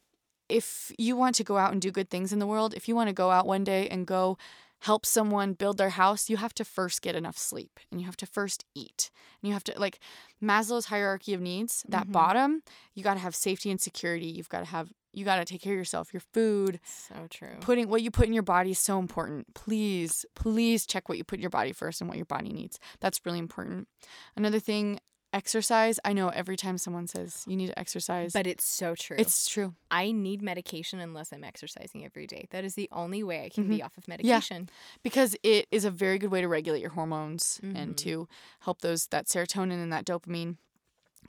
[0.47, 2.95] if you want to go out and do good things in the world, if you
[2.95, 4.37] want to go out one day and go
[4.81, 8.17] help someone build their house, you have to first get enough sleep and you have
[8.17, 9.09] to first eat.
[9.41, 9.99] And you have to like
[10.41, 12.11] Maslow's hierarchy of needs, that Mhm.
[12.11, 14.27] bottom, you got to have safety and security.
[14.27, 17.55] You've got to have you got to take care of yourself, your food, So true.
[17.61, 19.53] putting what you put in your body is so important.
[19.53, 22.79] Please, please check what you put in your body first and what your body needs.
[22.99, 23.87] That's really important.
[24.35, 24.99] Another thing,
[25.35, 25.99] exercise.
[26.05, 29.17] I know every time someone says you need to exercise, but it's so true.
[29.19, 29.73] it's true.
[29.91, 32.47] I need medication unless I'm exercising every day.
[32.51, 33.69] That is the only way I can Mhm.
[33.69, 34.61] be off of medication.
[34.69, 37.97] Yeah, because it is a very good way to regulate your hormones and Mhm.
[37.97, 38.27] to
[38.61, 40.57] help those that serotonin and that dopamine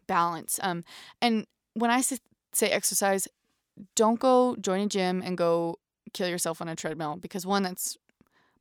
[0.07, 0.59] balance.
[0.63, 0.85] Um,
[1.21, 2.19] and when I say
[2.71, 3.29] exercise,
[3.95, 5.79] don't go join a gym and go
[6.13, 7.99] kill yourself on a treadmill because one, that's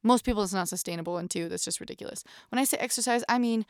[0.03, 2.23] most people it's not sustainable, and two, that's just ridiculous.
[2.49, 3.65] When I say exercise, I mean,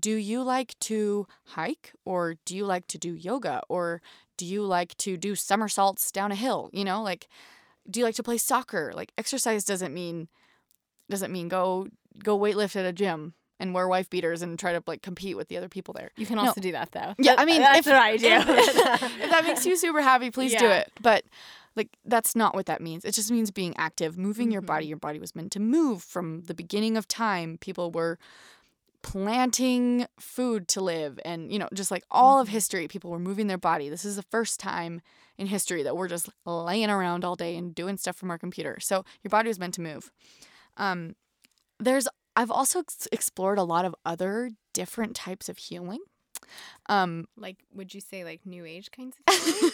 [0.00, 4.02] do you like to hike or do you like to do yoga or
[4.36, 6.68] do you like to do somersaults down a hill?
[6.72, 7.28] You know, like,
[7.88, 8.92] do you like to play soccer?
[8.94, 10.28] Like, exercise doesn't mean
[11.08, 11.86] doesn't mean go
[12.22, 15.48] go weightlift at a gym and wear wife beaters and try to like compete with
[15.48, 16.10] the other people there.
[16.16, 16.46] You can No.
[16.46, 17.14] also do that though.
[17.18, 18.26] Yeah, I mean, that's if, what I do.
[18.26, 18.48] If,
[19.22, 20.90] if that makes you super happy, please do it.
[21.00, 21.24] But
[21.76, 23.04] like that's not what that means.
[23.04, 24.84] It just means being active, moving your body.
[24.86, 24.90] Mm-hmm.
[24.90, 27.56] Your body was meant to move from the beginning of time.
[27.58, 28.18] People were
[29.02, 33.46] planting food to live and you know just like all of history people were moving
[33.46, 33.88] their body.
[33.88, 35.00] This is the first time
[35.38, 38.78] in history that we're just laying around all day and doing stuff from our computer.
[38.80, 40.10] So your body was meant to move.
[40.76, 41.14] Um
[41.78, 46.00] there's i've also ex- explored a lot of other different types of healing.
[46.88, 49.72] Um like, would you say like new age kinds of healing?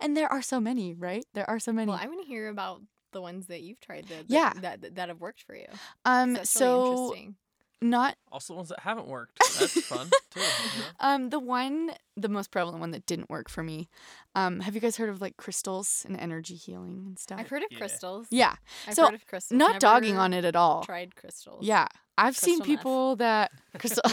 [0.00, 1.24] and there are so many right?
[1.34, 1.90] There are so many.
[1.90, 4.52] Well, I want to hear about the ones that you've tried that that, Yeah.
[4.60, 5.66] that, that, have worked for you.
[6.04, 7.34] Um so really interesting.
[7.82, 9.38] Not Also, ones that haven't worked.
[9.58, 10.40] That's fun too.
[10.40, 10.86] you know?
[11.00, 13.88] Um, the one, the most prevalent one that didn't work for me.
[14.34, 17.40] Um, have you guys heard of like crystals and energy healing and stuff?
[17.40, 17.78] I've heard of Yeah.
[17.78, 18.26] crystals.
[18.30, 18.54] yeah,
[18.86, 19.58] I've So, heard of crystals.
[19.58, 20.84] not dogging on it at all.
[20.84, 21.64] Tried crystals.
[21.64, 21.86] Yeah,
[22.26, 22.78] I've seen Crystal meth.
[22.80, 24.02] people that crystal.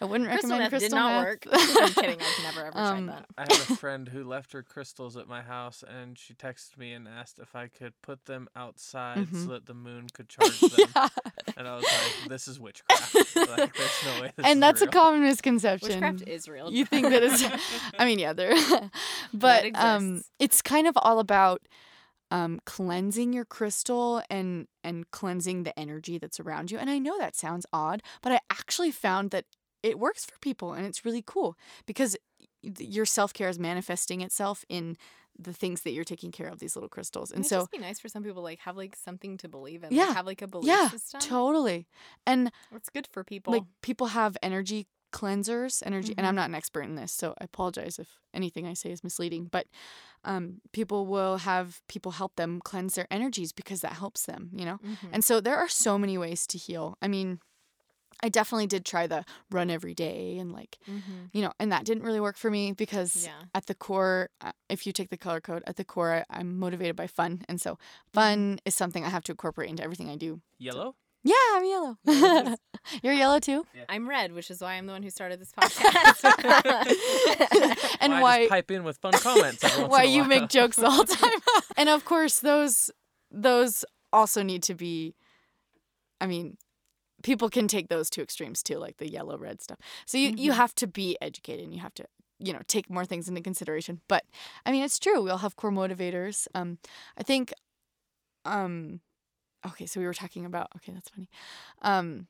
[0.00, 1.24] I wouldn't Crystal recommend meth crystal did not meth.
[1.24, 1.46] work.
[1.52, 2.18] I'm kidding.
[2.20, 3.26] I've never ever Um, tried that.
[3.38, 6.92] I had a friend who left her crystals at my house, and she texted me
[6.92, 9.44] and asked if I could put them outside Mhm.
[9.44, 10.70] so that the moon could charge them.
[10.94, 11.08] yeah.
[11.56, 13.14] And I was like, "This is witchcraft.
[13.14, 15.88] like, there's no way." This and is that's a common misconception.
[15.88, 16.70] Witchcraft is real.
[16.70, 17.46] you think that is
[17.98, 18.54] i mean yeah there
[19.32, 21.62] but um it's kind of all about
[22.30, 27.18] um cleansing your crystal and and cleansing the energy that's around you and i know
[27.18, 29.44] that sounds odd but i actually found that
[29.82, 31.56] it works for people and it's really cool
[31.86, 32.16] because
[32.78, 34.96] your self-care is manifesting itself in
[35.38, 38.08] the things that you're taking care of these little crystals and so be nice for
[38.08, 39.92] some people like have like something to believe in.
[39.92, 40.06] Yeah.
[40.06, 41.20] Like, have like a belief yeah system.
[41.20, 41.86] totally
[42.26, 43.52] and It's good for people.
[43.52, 46.36] like people have energy cleansers energy and i'm Mhm.
[46.36, 49.66] not an expert in this so i apologize if anything i say is misleading but
[50.24, 54.64] um, people will have people help them cleanse their energies because that helps them you
[54.64, 55.10] know Mhm.
[55.12, 57.40] and so there are so many ways to heal i mean
[58.22, 61.28] i definitely did try the run every day and like Mhm.
[61.32, 63.42] you know and that didn't really work for me because Yeah.
[63.54, 66.58] at the core uh, if you take the color code at the core I, i'm
[66.58, 68.12] motivated by fun and so Mm-hmm.
[68.12, 70.96] fun is something i have to incorporate into everything i do Yellow.
[71.28, 71.96] Yeah, I'm yellow.
[73.02, 73.66] You're yellow too.
[73.88, 76.22] I'm red, which is why I'm the one who started this podcast.
[78.00, 79.64] and Why why just pipe in with fun comments?
[79.88, 81.40] why you make jokes all the time.
[81.76, 82.90] and of course, those
[83.30, 85.14] those also need to be.
[86.20, 86.56] I mean,
[87.22, 89.78] people can take those two extremes too, like the yellow red stuff.
[90.06, 90.56] So you you Mhm.
[90.56, 92.04] have to be educated, and you have to
[92.38, 94.00] you know take more things into consideration.
[94.08, 94.24] But
[94.64, 95.20] I mean, it's true.
[95.22, 96.46] We all have core motivators.
[96.54, 96.78] Um,
[97.18, 97.52] I think.
[98.44, 99.00] Um,
[99.68, 100.68] okay, so we were talking about.
[100.76, 101.28] Okay, that's funny.
[101.82, 102.26] Um,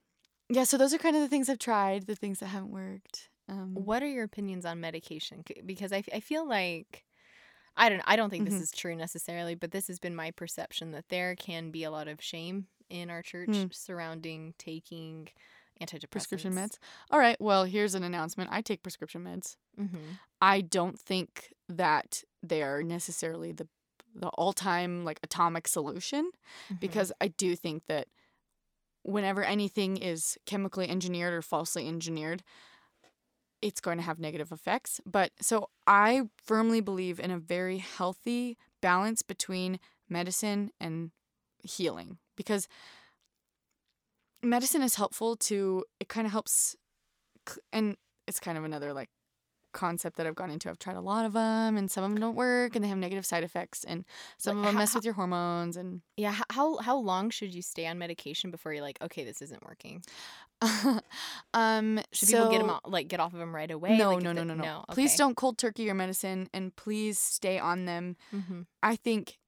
[0.49, 0.64] yeah.
[0.64, 3.28] So those are kind of the things I've tried, the things that haven't worked.
[3.49, 5.45] Um, what are your opinions on medication?
[5.64, 7.05] Because I feel like
[7.76, 8.51] I don't I don't think Mhm.
[8.51, 11.91] this is true necessarily, but this has been my perception that there can be a
[11.91, 13.66] lot of shame in our church Hmm.
[13.70, 15.28] surrounding taking
[15.80, 16.11] antidepressants.
[16.11, 16.78] prescription meds.
[17.11, 17.39] All right.
[17.41, 18.51] Well, here's an announcement.
[18.53, 19.57] I take prescription meds.
[19.78, 19.99] Mm-hmm.
[20.41, 23.68] I don't think that they are necessarily the
[24.18, 26.30] the all-time like atomic solution
[26.66, 26.76] Mm-hmm.
[26.80, 28.08] because I do think that
[29.02, 32.42] whenever anything is chemically engineered or falsely engineered
[33.62, 38.56] it's going to have negative effects but so I firmly believe in a very healthy
[38.80, 41.10] balance between medicine and
[41.62, 42.68] healing because
[44.42, 46.76] medicine is helpful to it kind of helps
[47.72, 47.96] and
[48.26, 49.08] it's kind of another like
[49.72, 50.68] concept that I've gone into.
[50.70, 52.98] I've tried a lot of them, and some of them don't work, and they have
[52.98, 54.04] negative side effects, and
[54.38, 55.76] some Like, of them ho- mess with your hormones.
[55.76, 59.42] And Yeah, how how long should you stay on medication before you're like, okay, this
[59.42, 60.02] isn't working?
[61.54, 63.96] um, Should people get them so- like get off of them right away?
[63.98, 65.18] No, Like, no, no, they- no, no, Please okay.
[65.18, 68.16] don't cold turkey your medicine, and please stay on them.
[68.34, 68.62] Mm-hmm.
[68.82, 69.38] I think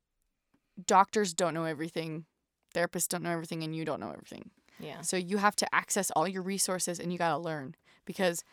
[0.86, 2.24] doctors don't know everything,
[2.74, 4.50] therapists don't know everything, and you don't know everything.
[4.80, 5.00] Yeah.
[5.00, 8.44] So you have to access all your resources and you got to learn because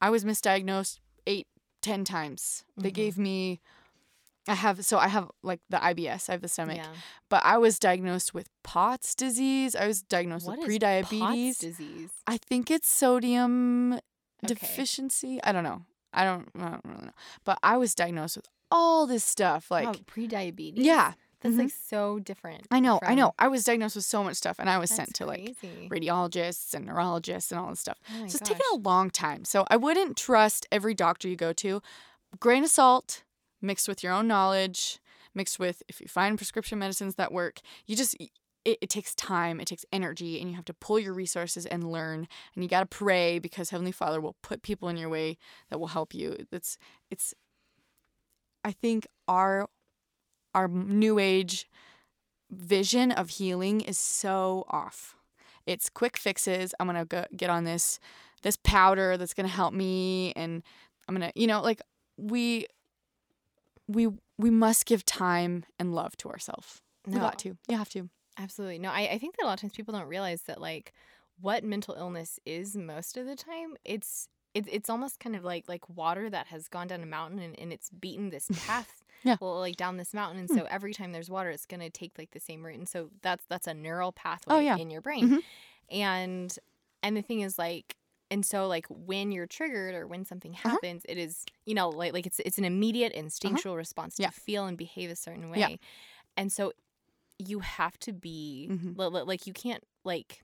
[0.00, 1.46] I was misdiagnosed eight,
[1.80, 2.64] ten times.
[2.76, 2.94] They Mhm.
[2.94, 3.60] gave me,
[4.48, 6.92] I have, so I have like the IBS, I have the stomach, Yeah.
[7.28, 9.74] but I was diagnosed with POTS disease.
[9.76, 11.58] I was diagnosed What with prediabetes.
[11.58, 12.10] Disease?
[12.26, 14.00] I think it's sodium Okay.
[14.46, 15.40] deficiency.
[15.44, 15.86] I don't know.
[16.12, 17.12] I don't, I don't really know.
[17.44, 19.70] But I was diagnosed with all this stuff.
[19.70, 20.84] Like, wow, pre-diabetes.
[20.84, 21.58] yeah, that's mhm.
[21.58, 22.66] like so different.
[22.70, 23.34] I know, I know.
[23.38, 25.56] I was diagnosed with so much stuff and I was That's sent to like
[25.88, 27.98] radiologists and neurologists and all this stuff.
[28.10, 29.44] Oh so it's taken a long time.
[29.44, 31.82] So I wouldn't trust every doctor you go to.
[32.38, 33.24] Grain of salt
[33.60, 35.00] mixed with your own knowledge,
[35.34, 38.16] mixed with if you find prescription medicines that work, you just
[38.64, 41.90] it, it takes time, it takes energy, and you have to pull your resources and
[41.90, 42.28] learn.
[42.54, 45.38] And you gotta pray because Heavenly Father will put people in your way
[45.70, 46.36] that will help you.
[46.52, 46.78] It's
[47.10, 47.34] it's
[48.64, 49.68] I think our
[50.54, 51.68] our new age
[52.50, 55.16] vision of healing is so off.
[55.66, 56.74] It's quick fixes.
[56.78, 57.98] I'm gonna go get on this
[58.42, 60.62] this powder that's gonna help me, and
[61.08, 61.80] I'm gonna you know like
[62.16, 62.66] we
[63.88, 66.80] we we must give time and love to ourselves.
[67.06, 67.20] We No.
[67.20, 67.56] got to.
[67.68, 68.08] You have to.
[68.38, 68.78] Absolutely.
[68.78, 70.92] No, I, I think that a lot of times people don't realize that like
[71.40, 73.76] what mental illness is most of the time.
[73.84, 77.38] It's it, it's almost kind of like like water that has gone down a mountain
[77.38, 79.36] and, and it's beaten this path Yeah.
[79.40, 80.58] well like down this mountain and Hmm.
[80.58, 83.44] so every time there's water it's gonna take like the same route and so that's
[83.48, 84.76] that's a neural pathway Oh, yeah.
[84.76, 85.28] in your brain.
[85.28, 85.38] Mhm.
[85.90, 86.58] And
[87.02, 87.96] and the thing is like
[88.30, 90.70] and so like when you're triggered or when something Uh-huh.
[90.70, 94.30] happens, it is you know like like it's it's an immediate instinctual response to Yeah.
[94.30, 95.58] feel and behave a certain way.
[95.58, 95.76] Yeah.
[96.36, 96.72] And so
[97.38, 98.96] you have to be Mhm.
[98.96, 100.42] li- like you can't like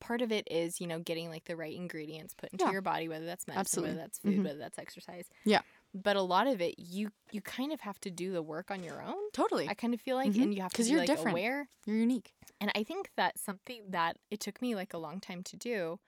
[0.00, 2.72] part of it is you know getting like the right ingredients put into Yeah.
[2.72, 3.90] your body whether that's medicine Absolutely.
[3.90, 4.44] whether that's food Mhm.
[4.44, 5.62] whether that's exercise Yeah.
[5.94, 8.82] but a lot of it you you kind of have to do the work on
[8.82, 9.68] your own Totally.
[9.68, 10.42] i kind of feel like Mhm.
[10.42, 11.36] and you have to be you're like different.
[11.36, 12.34] aware You're unique.
[12.60, 15.98] and i think that something that it took me like a long time to do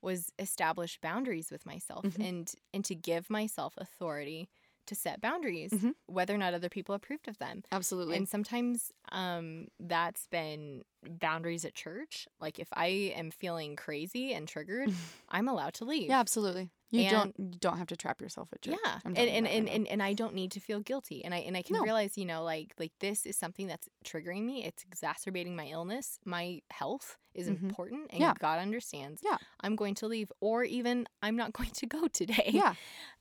[0.00, 2.24] was establish boundaries with myself Mhm.
[2.28, 4.48] and and to give myself authority
[4.86, 5.94] to set boundaries Mhm.
[6.06, 8.16] whether or not other people approved of them Absolutely.
[8.16, 12.28] and sometimes um that's been boundaries at church.
[12.40, 14.88] Like if I am feeling crazy and triggered,
[15.28, 16.08] I'm allowed to leave.
[16.10, 16.70] yeah, absolutely.
[16.92, 18.76] You And- don't you don't have to trap yourself at church.
[18.84, 18.98] Yeah.
[19.04, 21.24] And and, and, and and I don't need to feel guilty.
[21.24, 21.82] And I and I can No.
[21.82, 24.64] realize, you know, like like this is something that's triggering me.
[24.64, 26.18] It's exacerbating my illness.
[26.26, 27.62] My health is Mhm.
[27.62, 28.34] important and Yeah.
[28.38, 29.22] God understands.
[29.24, 29.38] Yeah.
[29.60, 32.50] I'm going to leave or even I'm not going to go today.
[32.52, 32.74] yeah.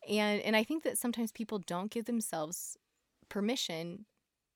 [0.09, 2.77] And and I think that sometimes people don't give themselves
[3.29, 4.05] permission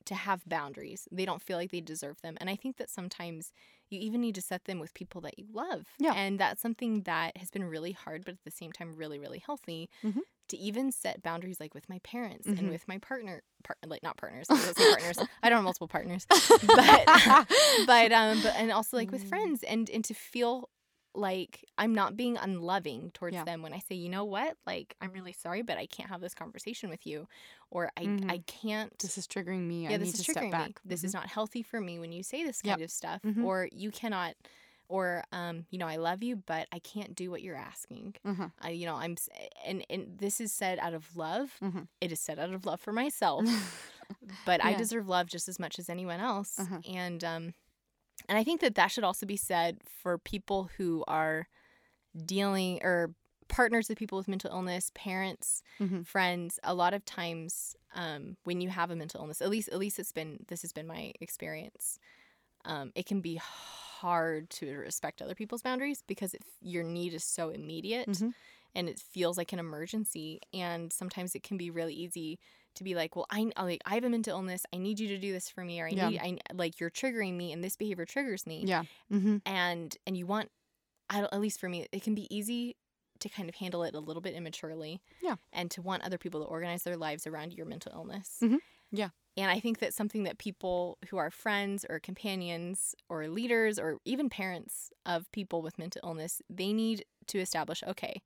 [0.06, 1.06] to have boundaries.
[1.12, 2.36] They don't feel like they deserve them.
[2.40, 3.52] And I think that sometimes
[3.90, 5.86] you even need to set them with people that you love.
[5.98, 6.12] Yeah.
[6.14, 9.38] And that's something that has been really hard, but at the same time, really, really
[9.44, 10.20] healthy Mhm.
[10.48, 12.58] to even set boundaries like with my parents Mhm.
[12.58, 15.18] and with my partner, par- like not partners, I was gonna partners.
[15.42, 17.04] I don't have multiple partners, but,
[17.86, 19.28] but, um, but, and also like with Mm.
[19.28, 20.68] friends and, and to feel
[21.16, 23.44] like I'm not being unloving towards Yeah.
[23.44, 26.20] them when I say, you know what, like I'm really sorry, but I can't have
[26.20, 27.26] this conversation with you,
[27.70, 28.30] or I Mhm.
[28.30, 28.96] I can't.
[28.98, 29.84] This is triggering me.
[29.84, 30.68] yeah, I this need is to triggering step back.
[30.68, 30.74] me.
[30.84, 32.72] This is not healthy for me when you say this Yep.
[32.74, 33.44] kind of stuff, Mhm.
[33.44, 34.34] or you cannot
[34.88, 38.14] or um, you know, I love you, but I can't do what you're asking.
[38.24, 38.52] Mhm.
[38.60, 39.16] I, you know, I'm,
[39.64, 41.56] and and this is said out of love.
[41.60, 41.88] Mhm.
[42.00, 43.44] It is said out of love for myself,
[44.44, 46.60] but I deserve love just as much as anyone else.
[46.88, 47.54] And um,
[48.28, 51.48] and I think that that should also be said for people who are
[52.24, 53.14] dealing or
[53.48, 56.04] partners with people with mental illness, parents, Mhm.
[56.04, 56.58] friends.
[56.64, 59.98] A lot of times, um, when you have a mental illness, at least at least
[59.98, 61.98] it's been this has been my experience.
[62.64, 67.24] Um, it can be hard to respect other people's boundaries because if your need is
[67.24, 68.32] so immediate Mhm.
[68.74, 70.40] and it feels like an emergency.
[70.52, 72.38] And sometimes it can be really easy
[72.76, 74.64] to be like, well, I like I have a mental illness.
[74.72, 76.08] I need you to do this for me, or I Yeah.
[76.10, 78.84] need I like you're triggering me, and this behavior triggers me Yeah.
[79.12, 79.38] Mm-hmm.
[79.46, 80.50] and and you want
[81.10, 82.76] I don't, at least for me it can be easy
[83.20, 85.36] to kind of handle it a little bit immaturely Yeah.
[85.52, 88.58] and to want other people to organize their lives around your mental illness Mhm.
[88.92, 89.10] Yeah.
[89.36, 93.98] and i think that's something that people who are friends or companions or leaders or
[94.04, 98.20] even parents of people with mental illness they need to establish okay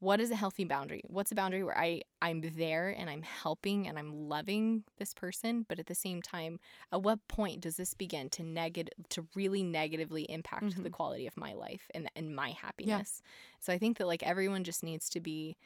[0.00, 3.86] what is a healthy boundary what's a boundary where i i'm there and i'm helping
[3.88, 6.58] and i'm loving this person but at the same time
[6.92, 10.92] at what point does this begin to negative to really negatively impact the Mhm.
[10.92, 13.22] quality of my life and and my happiness
[13.60, 15.56] so i think that like everyone just needs to be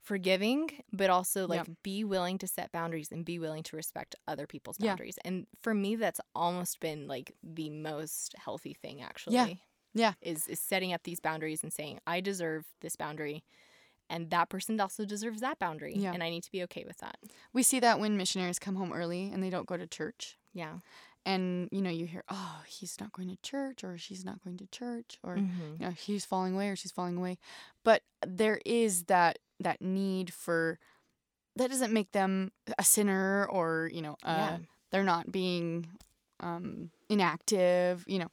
[0.00, 1.64] forgiving but also Yeah.
[1.66, 4.90] like be willing to set boundaries and be willing to respect other people's Yeah.
[4.90, 9.46] boundaries and for me that's almost been like the most healthy thing actually Yeah.
[10.22, 13.42] Is is setting up these boundaries and saying i deserve this boundary
[14.08, 16.12] and that person also deserves that boundary Yeah.
[16.12, 17.16] and i need to be okay with that
[17.52, 20.36] We see that when missionaries come home early and they don't go to church.
[20.52, 20.78] yeah
[21.26, 24.58] And, you know, you hear, oh, he's not going to church or she's not going
[24.58, 25.80] to church or, Mhm.
[25.80, 27.36] you know, he's falling away or she's falling away.
[27.82, 30.78] But there is that that need for
[31.56, 34.58] that doesn't make them a sinner or, you know, uh, Yeah.
[34.90, 35.88] they're not being
[36.40, 38.28] um, inactive, you know.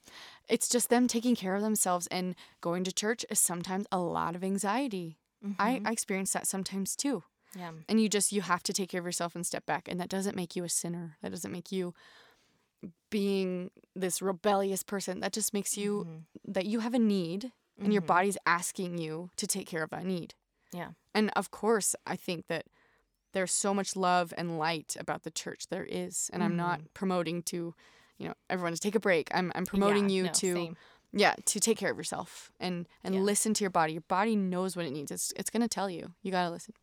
[0.48, 4.36] It's just them taking care of themselves and going to church is sometimes a lot
[4.36, 5.18] of anxiety.
[5.58, 5.86] I, Mhm.
[5.86, 7.22] I experience that sometimes too
[7.56, 10.00] yeah and you just you have to take care of yourself and step back and
[10.00, 11.94] that doesn't make you a sinner that doesn't make you
[13.10, 16.24] being this rebellious person that just makes you Mhm.
[16.52, 18.06] that you have a need and your Mhm.
[18.06, 20.34] body's asking you to take care of that need
[20.72, 20.92] Yeah.
[21.14, 22.66] and of course i think that
[23.34, 27.42] there's so much love and light about the church there is and i'm not promoting
[27.42, 27.74] to
[28.18, 30.08] you know everyone to take a break i'm, I'm promoting Mm-hmm.
[30.10, 30.76] Yeah, you no, to same.
[31.12, 33.20] yeah to take care of yourself and and Yeah.
[33.20, 35.90] listen to your body your body knows what it needs it's, it's going to tell
[35.90, 36.74] you you got to listen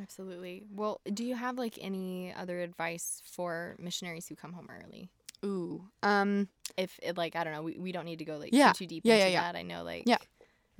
[0.00, 0.64] Absolutely.
[0.74, 5.08] Well, do you have like any other advice for missionaries who come home early?
[5.44, 8.50] ooh um If it like I don't know, we, we don't need to go like
[8.52, 8.72] Yeah.
[8.72, 9.54] too too deep Yeah, into that.
[9.56, 10.18] I know like Yeah.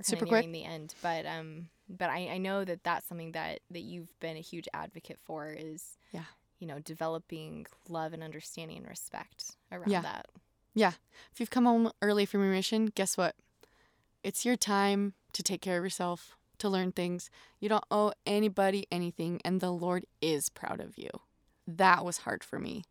[0.01, 0.51] Super quick.
[0.51, 4.37] the end, but um, but I I know that that's something that that you've been
[4.37, 6.25] a huge advocate for is Yeah.
[6.59, 10.01] you know developing love and understanding and respect around Yeah.
[10.01, 10.27] that.
[10.73, 10.93] Yeah
[11.31, 13.35] if you've come home early from your mission, guess what?
[14.23, 17.29] It's your time to take care of yourself, to learn things.
[17.59, 21.09] You don't owe anybody anything, and the Lord is proud of you.
[21.67, 22.83] That was hard for me.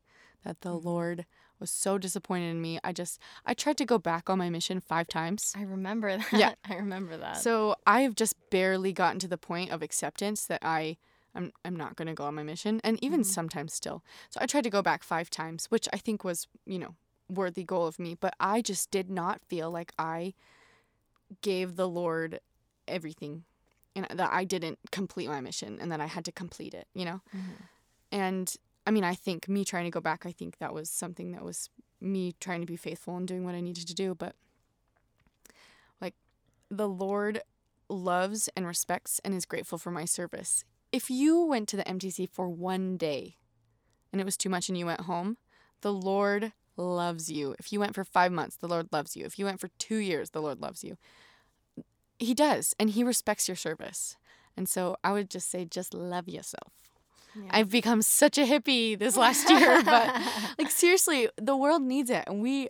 [0.44, 0.86] That the Mm-hmm.
[0.86, 1.26] Lord
[1.60, 2.78] was so disappointed in me.
[2.84, 5.54] I just, I tried to go back on my mission five times.
[5.56, 6.32] I remember that.
[6.32, 6.54] Yeah.
[6.68, 7.36] I remember that.
[7.38, 10.96] So I've just barely gotten to the point of acceptance that I
[11.36, 13.26] I'm I'm not going to go on my mission and even Mhm.
[13.26, 14.04] sometimes still.
[14.30, 16.94] So I tried to go back 5 times, which I think was, you know,
[17.28, 20.34] worthy goal of me, but I just did not feel like I
[21.42, 22.40] gave the Lord
[22.86, 23.44] everything
[23.96, 27.04] and that I didn't complete my mission and that I had to complete it, you
[27.04, 27.20] know?
[27.34, 27.56] Mhm.
[28.12, 28.56] And
[28.86, 31.44] I mean, I think me trying to go back, I think that was something that
[31.44, 31.70] was
[32.00, 34.34] me trying to be faithful and doing what I needed to do, but
[36.00, 36.14] like
[36.70, 37.40] the Lord
[37.88, 40.64] loves and respects and is grateful for my service.
[40.92, 43.36] If you went to the MTC for one day
[44.12, 45.38] and it was too much and you went home,
[45.80, 47.54] the Lord loves you.
[47.58, 49.24] If you went for five months, the Lord loves you.
[49.24, 50.96] If you went for two years, the Lord loves you.
[52.18, 54.16] He does, and He respects your service.
[54.56, 56.72] And so I would just say, just love yourself.
[57.36, 57.48] Yeah.
[57.50, 60.14] I've become such a hippie this last year, but
[60.58, 62.68] like seriously, the world needs it, and we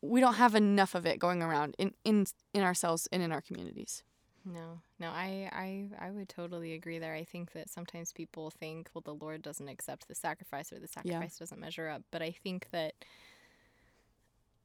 [0.00, 3.40] we don't have enough of it going around in in in ourselves and in our
[3.40, 4.02] communities.
[4.48, 7.14] No, no, I, I, I would totally agree there.
[7.14, 10.86] I think that sometimes people think, well, the Lord doesn't accept the sacrifice or the
[10.86, 12.02] sacrifice doesn't measure up.
[12.12, 12.94] But I think that,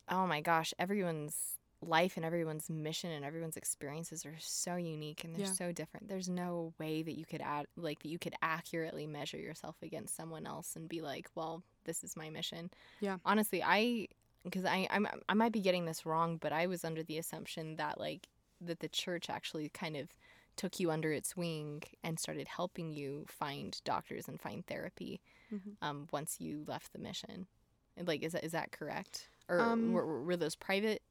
[0.08, 5.36] oh my gosh, everyone's life and everyone's mission and everyone's experiences are so unique and
[5.36, 5.52] they're Yeah.
[5.52, 6.08] so different.
[6.08, 10.16] There's no way that you could add, like, that you could accurately measure yourself against
[10.16, 12.70] someone else and be like, well, this is my mission.
[13.00, 13.18] Yeah.
[13.26, 14.08] Honestly, I,
[14.44, 17.76] because I, I'm, I might be getting this wrong, but I was under the assumption
[17.78, 18.28] that, like,
[18.62, 20.14] that the church actually kind of
[20.58, 25.20] took you under its wing and started helping you find doctors and find therapy
[25.52, 25.78] Mhm.
[25.82, 27.48] um, once you left the mission.
[27.98, 29.30] Like, is that is that correct?
[29.50, 31.02] Or Um, were, were those private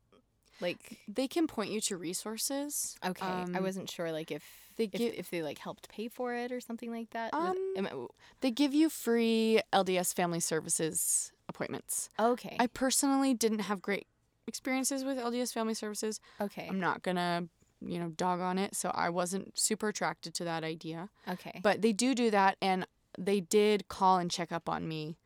[0.61, 2.97] Like, They can point you to resources.
[3.05, 4.45] okay, I Um, wasn't sure like if
[4.77, 7.33] they if, gi- if they like helped pay for it or something like that.
[7.35, 8.07] Um, I-
[8.41, 12.09] They give you free LDS Family Services appointments.
[12.19, 12.57] okay.
[12.59, 14.07] I personally didn't have great
[14.47, 16.21] experiences with LDS Family Services.
[16.41, 16.67] okay.
[16.69, 17.49] I'm not gonna,
[17.81, 18.75] you know, dog on it.
[18.75, 21.11] So I wasn't super attracted to that idea.
[21.29, 21.61] okay.
[21.63, 22.87] But they do do that, and
[23.19, 25.17] they did call and check up on me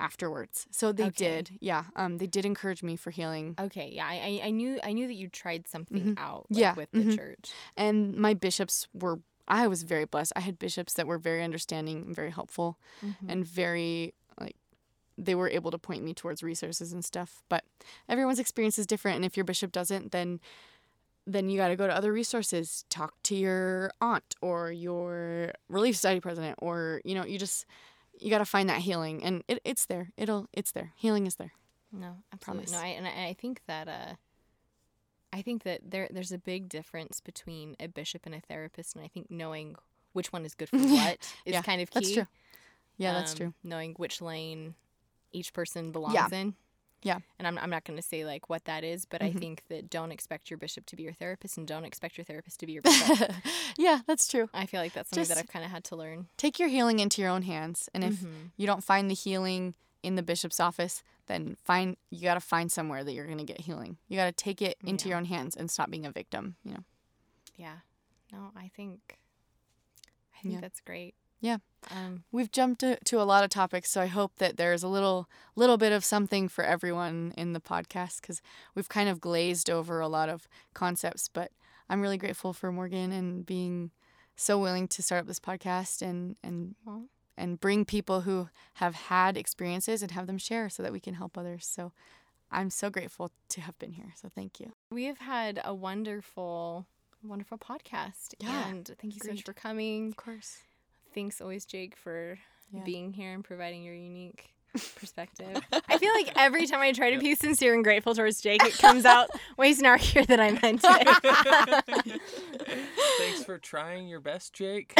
[0.00, 0.66] afterwards.
[0.70, 1.24] So they Okay.
[1.36, 1.84] did, yeah.
[1.96, 5.14] Um, they did encourage me for healing, Okay, yeah, I, I- knew I knew that
[5.14, 6.60] you tried something out like, Mm-hmm.
[6.60, 7.16] Yeah, with the mhm.
[7.16, 7.52] church.
[7.76, 9.20] and my bishops were.
[9.48, 10.32] I was very blessed.
[10.36, 13.30] I had bishops that were very understanding and very helpful, Mm-hmm.
[13.30, 14.56] and very like
[15.18, 17.42] they were able to point me towards resources and stuff.
[17.48, 17.64] But
[18.08, 20.40] everyone's experience is different, and if your bishop doesn't, then
[21.26, 22.84] then you got to go to other resources.
[22.88, 27.66] Talk to your aunt or your relief society president, or you know, you just
[28.20, 30.10] you got to find that healing, and it, it's there.
[30.16, 30.92] It'll it's there.
[30.96, 31.52] Healing is there.
[31.92, 32.66] No, absolutely.
[32.66, 32.72] Promise.
[32.72, 34.14] No, I, and I, I think that uh,
[35.32, 39.04] I think that there there's a big difference between a bishop and a therapist, and
[39.04, 39.76] I think knowing
[40.12, 42.00] which one is good for what is Yeah, kind of key.
[42.00, 42.26] that's true.
[42.98, 43.54] Yeah, that's Um, true.
[43.62, 44.74] Knowing which lane
[45.32, 46.28] each person belongs Yeah.
[46.32, 46.54] in.
[47.02, 47.18] Yeah.
[47.38, 49.38] And I'm, I'm not going to say like what that is, but I Mhm.
[49.38, 52.60] think that don't expect your bishop to be your therapist and don't expect your therapist
[52.60, 53.32] to be your bishop.
[53.78, 54.50] yeah, that's true.
[54.52, 56.28] I feel like that's something that I've kind of had to learn.
[56.36, 58.50] Take your healing into your own hands, and if Mhm.
[58.56, 62.70] you don't find the healing in the bishop's office, then find you got to find
[62.72, 63.96] somewhere that you're going to get healing.
[64.08, 65.10] You got to take it into Yeah.
[65.10, 66.84] your own hands and stop being a victim, you know.
[67.56, 67.76] Yeah.
[68.32, 69.18] No, I think
[70.36, 70.60] I think Yeah.
[70.60, 71.14] that's great.
[71.40, 71.58] Yeah.
[71.90, 74.88] Um, We've jumped to, to a lot of topics, so I hope that there's a
[74.88, 78.42] little little bit of something for everyone in the podcast cuz
[78.74, 81.52] we've kind of glazed over a lot of concepts, but
[81.88, 83.90] I'm really grateful for Morgan and being
[84.36, 87.06] so willing to start up this podcast and and Well.
[87.38, 91.14] and bring people who have had experiences and have them share so that we can
[91.14, 91.66] help others.
[91.66, 91.92] So
[92.50, 94.12] I'm so grateful to have been here.
[94.16, 94.72] So thank you.
[94.90, 96.86] we have had a wonderful,
[97.22, 98.34] wonderful podcast.
[98.38, 100.08] Yeah, And thank you so much for coming.
[100.08, 100.58] Of course.
[101.14, 102.38] Thanks always, Jake, for
[102.72, 102.82] Yeah.
[102.84, 104.54] being here and providing your unique
[104.94, 105.60] perspective.
[105.88, 108.74] I feel like every time I try to be sincere and grateful towards Jake, it
[108.78, 112.20] comes out way snarkier than I meant it.
[113.18, 114.92] Thanks for trying your best, Jake.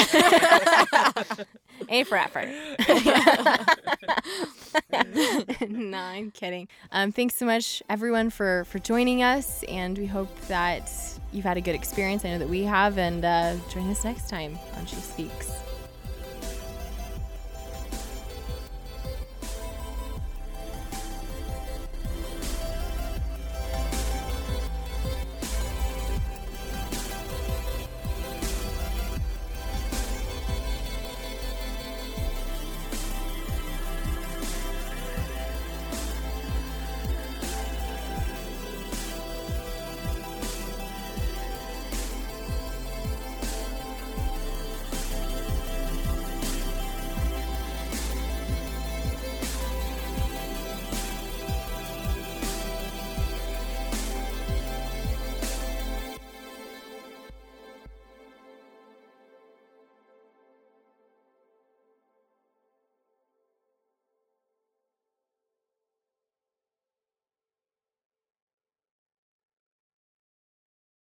[1.88, 2.48] A for effort.
[5.68, 6.68] no, I'm kidding.
[6.90, 10.90] Um, thanks so much, everyone, for for joining us, and we hope that
[11.32, 12.24] you've had a good experience.
[12.24, 15.50] I know that we have, and uh, join us next time on She Speaks.